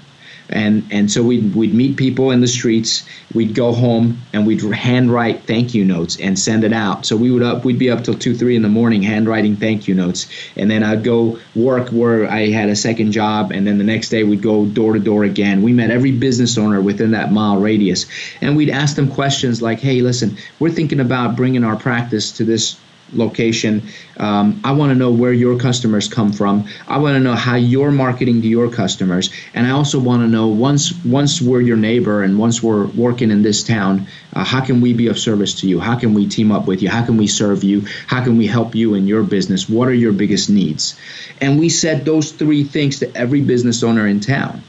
and 0.52 0.88
and 0.92 1.12
so 1.12 1.24
we'd, 1.24 1.56
we'd 1.56 1.74
meet 1.74 1.98
people 1.98 2.32
in 2.32 2.42
the 2.42 2.48
streets. 2.48 3.04
We'd 3.34 3.56
go 3.56 3.72
home 3.72 4.22
and 4.34 4.46
we'd 4.46 4.62
handwrite 4.62 5.44
thank 5.44 5.74
you 5.74 5.86
notes 5.86 6.20
and 6.20 6.38
send 6.38 6.64
it 6.64 6.74
out. 6.74 7.06
So 7.06 7.16
we 7.16 7.32
would 7.32 7.44
up 7.44 7.66
we'd 7.66 7.80
be 7.80 7.90
up 7.90 8.04
till 8.04 8.16
2 8.16 8.36
3 8.36 8.56
in 8.56 8.62
the 8.62 8.70
morning 8.70 9.02
handwriting 9.02 9.56
thank 9.56 9.88
you 9.88 9.96
notes. 9.96 10.28
And 10.56 10.70
then 10.70 10.84
i'd 10.84 11.04
go 11.04 11.40
work 11.56 11.90
where 11.90 12.30
i 12.30 12.50
had 12.50 12.70
a 12.70 12.76
second 12.76 13.12
job. 13.12 13.52
And 13.52 13.66
then 13.66 13.78
the 13.78 13.84
next 13.84 14.10
day 14.10 14.24
we'd 14.24 14.42
go 14.42 14.66
door 14.66 14.94
to 14.94 15.00
door 15.00 15.24
again. 15.24 15.62
We 15.62 15.74
met 15.74 15.92
every 15.92 16.12
business 16.12 16.58
owner 16.58 16.82
within 16.82 17.12
that 17.12 17.32
mile 17.32 17.58
radius. 17.58 18.06
And 18.42 18.58
we'd 18.58 18.70
ask 18.70 18.96
them 18.96 19.10
questions 19.10 19.62
like 19.62 19.80
hey 19.80 20.02
listen 20.02 20.38
we're 20.60 20.72
thinking 20.72 21.00
about 21.00 21.36
bringing 21.36 21.64
our 21.64 21.76
practice 21.76 22.34
to 22.34 22.44
this 22.44 22.78
location. 23.14 23.84
Um, 24.18 24.62
I 24.64 24.74
want 24.74 24.92
to 24.92 24.96
know 24.96 25.12
where 25.12 25.34
your 25.34 25.58
customers 25.58 26.08
come 26.08 26.32
from. 26.32 26.68
I 26.88 26.98
want 27.00 27.16
to 27.16 27.20
know 27.20 27.34
how 27.34 27.56
you're 27.56 27.92
marketing 27.92 28.42
to 28.42 28.48
your 28.48 28.70
customers, 28.70 29.32
and 29.54 29.66
I 29.66 29.72
also 29.72 30.00
want 30.00 30.22
to 30.24 30.28
know 30.28 30.48
once 30.48 30.94
once 31.04 31.42
we're 31.42 31.62
your 31.62 31.78
neighbor 31.78 32.24
and 32.24 32.38
once 32.38 32.62
we're 32.62 32.86
working 32.86 33.32
in 33.32 33.42
this 33.42 33.64
town, 33.64 34.08
uh, 34.34 34.44
how 34.44 34.62
can 34.62 34.82
we 34.82 34.94
be 34.94 35.08
of 35.08 35.18
service 35.20 35.62
to 35.62 35.68
you? 35.68 35.80
How 35.80 35.98
can 35.98 36.14
we 36.14 36.28
team 36.28 36.52
up 36.52 36.68
with 36.68 36.82
you? 36.82 36.90
How 36.90 37.06
can 37.06 37.18
we 37.18 37.28
serve 37.28 37.64
you? 37.64 37.86
How 38.08 38.24
can 38.24 38.38
we 38.38 38.48
help 38.48 38.76
you 38.76 38.94
in 38.94 39.08
your 39.08 39.24
business? 39.24 39.70
What 39.70 39.88
are 39.88 39.94
your 39.94 40.14
biggest 40.14 40.50
needs? 40.50 40.98
And 41.40 41.60
we 41.60 41.70
said 41.70 42.06
those 42.06 42.32
three 42.32 42.64
things 42.64 43.00
to 43.00 43.16
every 43.16 43.42
business 43.42 43.84
owner 43.84 44.08
in 44.08 44.20
town. 44.20 44.64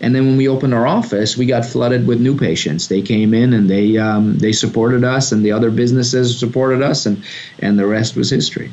And 0.00 0.14
then 0.14 0.26
when 0.26 0.36
we 0.36 0.48
opened 0.48 0.74
our 0.74 0.86
office, 0.86 1.36
we 1.36 1.46
got 1.46 1.64
flooded 1.64 2.06
with 2.06 2.20
new 2.20 2.36
patients. 2.36 2.86
They 2.86 3.02
came 3.02 3.34
in 3.34 3.52
and 3.52 3.68
they 3.68 3.96
um, 3.98 4.38
they 4.38 4.52
supported 4.52 5.02
us, 5.02 5.32
and 5.32 5.44
the 5.44 5.52
other 5.52 5.70
businesses 5.70 6.38
supported 6.38 6.82
us, 6.82 7.06
and 7.06 7.24
and 7.58 7.78
the 7.78 7.86
rest 7.86 8.16
was 8.16 8.30
history. 8.30 8.70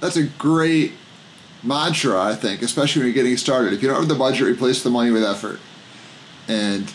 That's 0.00 0.16
a 0.16 0.24
great 0.24 0.92
mantra, 1.62 2.20
I 2.20 2.34
think, 2.34 2.60
especially 2.60 3.00
when 3.00 3.06
you're 3.08 3.14
getting 3.14 3.38
started. 3.38 3.72
If 3.72 3.82
you 3.82 3.88
don't 3.88 3.98
have 3.98 4.08
the 4.08 4.14
budget, 4.14 4.46
replace 4.46 4.82
the 4.82 4.90
money 4.90 5.10
with 5.10 5.24
effort. 5.24 5.60
And 6.46 6.92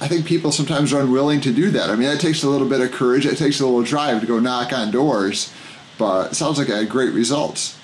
I 0.00 0.08
think 0.08 0.26
people 0.26 0.50
sometimes 0.50 0.92
are 0.92 1.00
unwilling 1.00 1.40
to 1.42 1.52
do 1.52 1.70
that. 1.70 1.88
I 1.88 1.94
mean, 1.94 2.08
it 2.08 2.20
takes 2.20 2.42
a 2.42 2.48
little 2.48 2.68
bit 2.68 2.80
of 2.80 2.90
courage. 2.90 3.26
It 3.26 3.38
takes 3.38 3.60
a 3.60 3.64
little 3.64 3.82
drive 3.82 4.20
to 4.20 4.26
go 4.26 4.40
knock 4.40 4.72
on 4.72 4.90
doors, 4.90 5.52
but 5.98 6.32
it 6.32 6.34
sounds 6.34 6.58
like 6.58 6.68
it 6.68 6.74
had 6.74 6.88
great 6.88 7.12
results. 7.12 7.78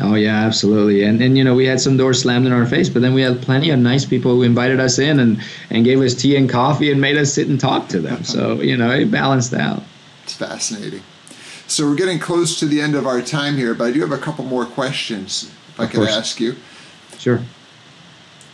Oh 0.00 0.14
yeah, 0.14 0.44
absolutely. 0.44 1.04
And 1.04 1.22
and 1.22 1.38
you 1.38 1.44
know 1.44 1.54
we 1.54 1.66
had 1.66 1.80
some 1.80 1.96
doors 1.96 2.20
slammed 2.20 2.46
in 2.46 2.52
our 2.52 2.66
face, 2.66 2.88
but 2.88 3.02
then 3.02 3.14
we 3.14 3.22
had 3.22 3.40
plenty 3.40 3.70
of 3.70 3.78
nice 3.78 4.04
people 4.04 4.32
who 4.32 4.42
invited 4.42 4.78
us 4.78 4.98
in 4.98 5.20
and 5.20 5.42
and 5.70 5.84
gave 5.84 6.00
us 6.00 6.14
tea 6.14 6.36
and 6.36 6.50
coffee 6.50 6.90
and 6.90 7.00
made 7.00 7.16
us 7.16 7.32
sit 7.32 7.48
and 7.48 7.58
talk 7.58 7.88
to 7.88 8.00
them. 8.00 8.22
So 8.24 8.60
you 8.60 8.76
know 8.76 8.90
it 8.90 9.10
balanced 9.10 9.54
out. 9.54 9.82
It's 10.24 10.34
fascinating. 10.34 11.02
So 11.66 11.88
we're 11.88 11.96
getting 11.96 12.18
close 12.18 12.58
to 12.60 12.66
the 12.66 12.80
end 12.80 12.94
of 12.94 13.06
our 13.06 13.20
time 13.22 13.56
here, 13.56 13.74
but 13.74 13.88
I 13.88 13.92
do 13.92 14.00
have 14.00 14.12
a 14.12 14.18
couple 14.18 14.44
more 14.44 14.66
questions 14.66 15.50
if 15.70 15.80
I 15.80 15.86
could 15.86 16.08
ask 16.08 16.40
you. 16.40 16.56
Sure. 17.18 17.40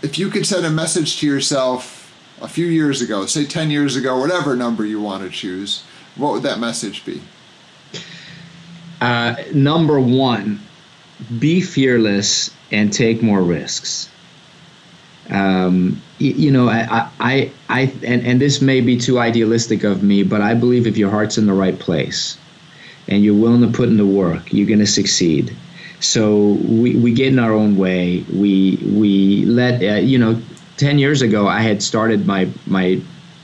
If 0.02 0.18
you 0.18 0.31
could 0.31 0.46
send 0.46 0.64
a 0.64 0.70
message 0.70 1.18
to 1.20 1.26
yourself 1.26 2.12
a 2.40 2.48
few 2.48 2.66
years 2.66 3.02
ago, 3.02 3.26
say 3.26 3.44
10 3.44 3.70
years 3.70 3.96
ago, 3.96 4.18
whatever 4.18 4.57
number 4.57 4.85
you 4.85 5.00
want 5.00 5.22
to 5.22 5.31
choose, 5.31 5.85
what 6.16 6.33
would 6.33 6.42
that 6.42 6.59
message 6.59 7.05
be? 7.05 7.20
Uh, 9.00 9.37
number 9.52 10.00
one, 10.00 10.61
be 11.38 11.61
fearless 11.61 12.50
and 12.70 12.92
take 12.92 13.22
more 13.22 13.42
risks. 13.42 14.08
Um, 15.30 16.02
you, 16.18 16.32
you, 16.32 16.50
know, 16.50 16.68
I, 16.68 17.08
I, 17.18 17.52
I, 17.68 17.80
and, 18.02 18.26
and 18.26 18.40
this 18.40 18.61
may 18.61 18.80
be 18.80 18.98
too 18.98 19.18
idealistic 19.18 19.85
of 19.85 20.02
me, 20.02 20.22
but 20.22 20.40
I 20.40 20.54
believe 20.54 20.87
if 20.87 20.96
your 20.96 21.11
heart's 21.11 21.38
in 21.38 21.46
the 21.46 21.52
right 21.52 21.78
place 21.78 22.37
and 23.08 23.22
you're 23.22 23.40
willing 23.40 23.62
to 23.62 23.68
put 23.68 23.88
in 23.88 23.96
the 23.96 24.06
work, 24.06 24.52
you're 24.52 24.66
going 24.66 24.80
to 24.80 24.87
succeed. 24.87 25.56
So 26.00 26.58
we, 26.64 26.96
we 26.96 27.12
get 27.12 27.28
in 27.28 27.38
our 27.38 27.52
own 27.52 27.76
way. 27.76 28.24
We 28.32 28.76
we 28.85 29.44
let 29.44 29.82
uh, 29.82 30.00
you 30.00 30.18
know. 30.18 30.42
Ten 30.76 30.98
years 30.98 31.22
ago, 31.22 31.46
I 31.46 31.61
had 31.61 31.80
started 31.80 32.26
my 32.26 32.48
my 32.66 33.00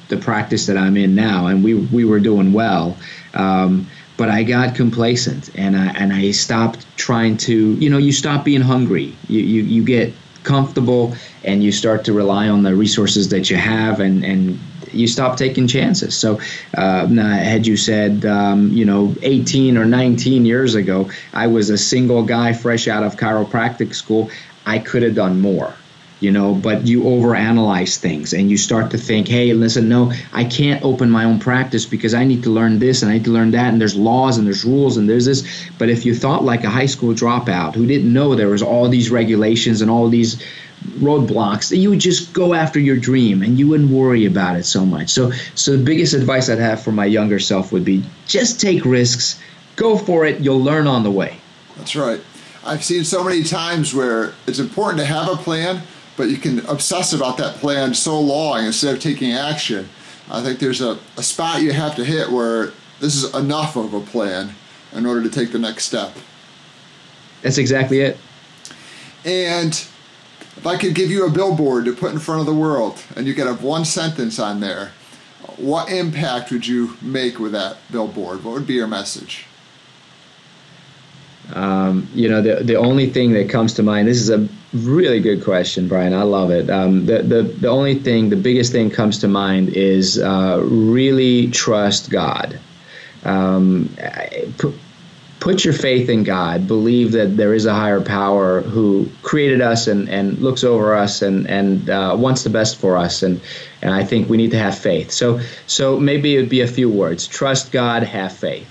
the 0.09 0.17
practice 0.17 0.67
that 0.67 0.77
I'm 0.77 0.97
in 0.97 1.15
now, 1.15 1.47
and 1.47 1.63
we 1.63 1.75
we 1.75 2.05
were 2.05 2.19
doing 2.19 2.53
well. 2.53 2.97
Um, 3.33 3.87
but 4.19 4.29
I 4.29 4.43
got 4.43 4.75
complacent, 4.75 5.51
and 5.55 5.75
I 5.75 5.87
and 5.87 6.13
I 6.13 6.33
stopped 6.33 6.85
trying 6.99 7.39
to. 7.39 7.75
You 7.75 7.89
know, 7.89 7.99
you 7.99 8.13
stop 8.13 8.45
being 8.45 8.61
hungry. 8.61 9.17
You 9.29 9.41
you 9.41 9.63
you 9.63 9.85
get 9.85 10.13
comfortable, 10.43 11.15
and 11.45 11.65
you 11.65 11.73
start 11.73 12.05
to 12.05 12.13
rely 12.13 12.49
on 12.49 12.65
the 12.65 12.75
resources 12.75 13.31
that 13.31 13.49
you 13.49 13.57
have, 13.57 14.01
and 14.01 14.25
and 14.25 14.59
you 14.93 15.07
stop 15.07 15.37
taking 15.37 15.67
chances. 15.69 16.17
So, 16.17 16.41
uh, 16.77 17.07
had 17.07 17.67
you 17.67 17.77
said, 17.77 18.25
um, 18.25 18.71
you 18.73 18.85
know, 18.85 19.15
18 19.23 19.77
or 19.77 19.85
19 19.85 20.47
years 20.47 20.75
ago, 20.75 21.11
I 21.33 21.47
was 21.47 21.71
a 21.71 21.79
single 21.79 22.23
guy 22.23 22.53
fresh 22.55 22.89
out 22.89 23.05
of 23.05 23.17
chiropractic 23.17 23.95
school, 23.95 24.31
I 24.67 24.79
could 24.79 25.03
have 25.03 25.15
done 25.15 25.41
more. 25.41 25.75
You 26.21 26.33
know, 26.33 26.53
but 26.53 26.85
you 26.85 27.03
overanalyze 27.03 27.97
things 27.97 28.33
and 28.33 28.51
you 28.51 28.57
start 28.57 28.91
to 28.91 28.99
think, 28.99 29.29
hey, 29.29 29.53
listen, 29.53 29.89
no, 29.89 30.13
I 30.33 30.45
can't 30.45 30.83
open 30.83 31.11
my 31.11 31.25
own 31.25 31.39
practice 31.39 31.87
because 31.87 32.13
I 32.13 32.25
need 32.25 32.43
to 32.43 32.51
learn 32.51 32.81
this 32.81 33.03
and 33.03 33.11
I 33.11 33.15
need 33.15 33.25
to 33.27 33.31
learn 33.31 33.53
that, 33.53 33.73
and 33.73 33.81
there's 33.81 33.95
laws 33.95 34.37
and 34.37 34.45
there's 34.45 34.65
rules 34.65 34.97
and 34.97 35.09
there's 35.09 35.27
this. 35.27 35.71
But 35.79 35.91
if 35.91 36.05
you 36.05 36.17
thought 36.17 36.43
like 36.43 36.65
a 36.65 36.71
high 36.71 36.87
school 36.87 37.15
dropout 37.15 37.77
who 37.77 37.87
didn't 37.87 38.13
know 38.13 38.35
there 38.35 38.49
was 38.49 38.63
all 38.63 38.89
these 38.89 39.11
regulations 39.11 39.81
and 39.81 39.91
all 39.91 40.09
these 40.09 40.43
roadblocks 40.99 41.77
you 41.77 41.91
would 41.91 41.99
just 41.99 42.33
go 42.33 42.55
after 42.55 42.79
your 42.79 42.97
dream 42.97 43.43
and 43.43 43.59
you 43.59 43.67
wouldn't 43.69 43.91
worry 43.91 44.27
about 44.27 44.57
it 44.57 44.65
so 44.65 44.85
much. 44.87 45.11
So 45.11 45.31
so 45.55 45.77
the 45.77 45.83
biggest 45.83 46.15
advice 46.15 46.49
i'd 46.49 46.59
have 46.59 46.83
for 46.83 46.93
my 46.93 47.05
younger 47.05 47.39
self 47.39 47.73
would 47.73 47.85
be 47.85 48.05
just 48.27 48.61
take 48.61 48.85
risks 48.85 49.41
go 49.77 49.99
for 49.99 50.25
it 50.25 50.41
you'll 50.41 50.63
learn 50.63 50.87
on 50.87 51.03
the 51.03 51.11
way. 51.11 51.37
That's 51.77 51.97
right. 51.97 52.21
I've 52.65 52.85
seen 52.85 53.05
so 53.05 53.25
many 53.25 53.45
times 53.45 53.95
where 53.95 54.35
it's 54.47 54.59
important 54.59 54.99
to 55.01 55.07
have 55.07 55.29
a 55.29 55.37
plan 55.37 55.83
but 56.19 56.29
you 56.29 56.37
can 56.37 56.61
obsess 56.67 57.15
about 57.15 57.39
that 57.39 57.55
plan 57.57 57.95
so 57.95 58.21
long 58.21 58.65
instead 58.65 58.95
of 58.95 59.01
taking 59.01 59.33
action 59.33 59.89
i 60.31 60.43
think 60.43 60.59
there's 60.59 60.83
a, 60.83 60.99
a 61.17 61.23
spot 61.23 61.63
you 61.63 61.73
have 61.73 61.97
to 61.97 62.05
hit 62.05 62.31
where 62.31 62.73
this 63.01 63.15
is 63.15 63.35
enough 63.35 63.77
of 63.77 63.95
a 63.95 64.01
plan 64.01 64.55
in 64.93 65.07
order 65.07 65.23
to 65.23 65.31
take 65.31 65.53
the 65.53 65.59
next 65.59 65.87
step 65.87 66.13
that's 67.41 67.57
exactly 67.57 68.01
it 68.01 68.19
and 69.25 69.89
if 70.59 70.67
I 70.67 70.77
could 70.77 70.97
give 70.97 71.11
you 71.11 71.25
a 71.25 71.31
billboard 71.31 71.85
to 71.85 71.93
put 71.93 72.13
in 72.13 72.19
front 72.19 72.41
of 72.41 72.47
the 72.47 72.55
world 72.55 73.01
and 73.15 73.27
you 73.27 73.35
could 73.35 73.47
have 73.47 73.63
one 73.63 73.85
sentence 73.85 74.41
on 74.41 74.59
there, 74.59 74.91
what 75.57 75.89
impact 75.89 76.51
would 76.51 76.67
you 76.67 76.97
make 77.01 77.39
with 77.39 77.53
that 77.53 77.77
billboard? 77.93 78.43
What 78.43 78.55
would 78.55 78.67
be 78.67 78.75
your 78.75 78.89
message? 78.89 79.47
Um, 81.55 82.09
you 82.13 82.29
know, 82.29 82.43
the 82.43 82.57
the 82.65 82.75
only 82.75 83.09
thing 83.09 83.33
that 83.33 83.49
comes 83.49 83.73
to 83.75 83.83
mind. 83.83 84.09
This 84.09 84.21
is 84.21 84.31
a 84.31 84.49
really 84.73 85.21
good 85.21 85.43
question, 85.45 85.89
Brian. 85.89 86.15
I 86.15 86.23
love 86.23 86.51
it. 86.51 86.71
Um, 86.71 87.07
the 87.07 87.23
the 87.23 87.43
the 87.43 87.69
only 87.69 87.95
thing, 87.95 88.31
the 88.31 88.37
biggest 88.37 88.73
thing 88.73 88.91
comes 88.91 89.19
to 89.19 89.29
mind 89.29 89.71
is 89.71 90.19
uh, 90.19 90.61
really 90.65 91.51
trust 91.51 92.11
God. 92.11 92.59
Um, 93.25 93.91
put 95.41 95.65
your 95.65 95.75
faith 95.75 96.09
in 96.09 96.25
God, 96.25 96.67
believe 96.67 97.13
that 97.13 97.37
there 97.37 97.55
is 97.55 97.67
a 97.67 97.75
higher 97.75 98.01
power 98.01 98.61
who 98.61 99.09
created 99.23 99.61
us 99.61 99.87
and, 99.87 100.09
and 100.09 100.39
looks 100.39 100.65
over 100.65 100.97
us 100.97 101.23
and, 101.23 101.47
and 101.49 101.89
uh, 101.89 102.17
wants 102.19 102.45
the 102.45 102.51
best 102.51 102.77
for 102.77 102.97
us. 102.97 103.23
And, 103.23 103.41
and 103.83 103.95
I 103.95 104.05
think 104.05 104.29
we 104.29 104.37
need 104.37 104.51
to 104.51 104.59
have 104.59 104.77
faith. 104.77 105.11
So, 105.11 105.41
so 105.67 105.99
maybe 105.99 106.37
it 106.37 106.41
would 106.41 106.49
be 106.49 106.61
a 106.61 106.67
few 106.67 106.91
words 106.91 107.27
trust 107.27 107.73
God, 107.73 108.03
have 108.03 108.37
faith. 108.37 108.69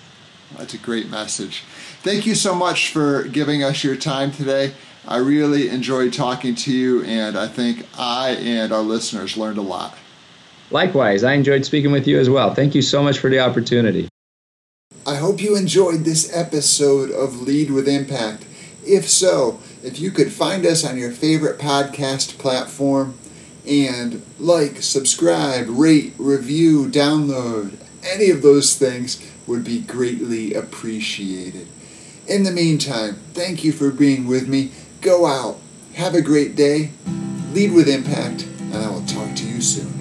That's 0.57 0.73
a 0.73 0.77
great 0.77 1.09
message. 1.09 1.63
Thank 2.01 2.25
you 2.25 2.35
so 2.35 2.55
much 2.55 2.91
for 2.91 3.23
giving 3.23 3.63
us 3.63 3.83
your 3.83 3.95
time 3.95 4.31
today. 4.31 4.73
I 5.07 5.17
really 5.17 5.69
enjoyed 5.69 6.11
talking 6.11 6.53
to 6.55 6.71
you, 6.71 7.03
and 7.05 7.37
I 7.37 7.47
think 7.47 7.85
I 7.97 8.31
and 8.31 8.73
our 8.73 8.81
listeners 8.81 9.37
learned 9.37 9.57
a 9.57 9.61
lot. 9.61 9.97
Likewise, 10.69 11.23
I 11.23 11.33
enjoyed 11.33 11.65
speaking 11.65 11.91
with 11.91 12.07
you 12.07 12.19
as 12.19 12.29
well. 12.29 12.53
Thank 12.53 12.75
you 12.75 12.81
so 12.81 13.01
much 13.01 13.19
for 13.19 13.29
the 13.29 13.39
opportunity. 13.39 14.09
I 15.05 15.15
hope 15.15 15.41
you 15.41 15.55
enjoyed 15.55 16.03
this 16.03 16.35
episode 16.35 17.09
of 17.09 17.41
Lead 17.41 17.71
with 17.71 17.87
Impact. 17.87 18.45
If 18.85 19.07
so, 19.07 19.61
if 19.81 20.01
you 20.01 20.11
could 20.11 20.33
find 20.33 20.65
us 20.65 20.85
on 20.85 20.97
your 20.97 21.11
favorite 21.11 21.57
podcast 21.57 22.37
platform 22.37 23.17
and 23.65 24.21
like, 24.39 24.81
subscribe, 24.81 25.67
rate, 25.69 26.13
review, 26.17 26.87
download, 26.87 27.77
any 28.03 28.29
of 28.29 28.41
those 28.41 28.75
things 28.75 29.25
would 29.45 29.63
be 29.63 29.79
greatly 29.79 30.53
appreciated. 30.53 31.67
In 32.27 32.43
the 32.43 32.51
meantime, 32.51 33.15
thank 33.33 33.63
you 33.63 33.71
for 33.71 33.89
being 33.89 34.27
with 34.27 34.49
me. 34.49 34.71
Go 35.01 35.27
out, 35.27 35.59
have 35.93 36.15
a 36.15 36.21
great 36.21 36.55
day, 36.55 36.91
lead 37.53 37.71
with 37.71 37.87
impact, 37.87 38.43
and 38.43 38.77
I 38.77 38.89
will 38.89 39.05
talk 39.05 39.35
to 39.35 39.45
you 39.45 39.61
soon. 39.61 39.96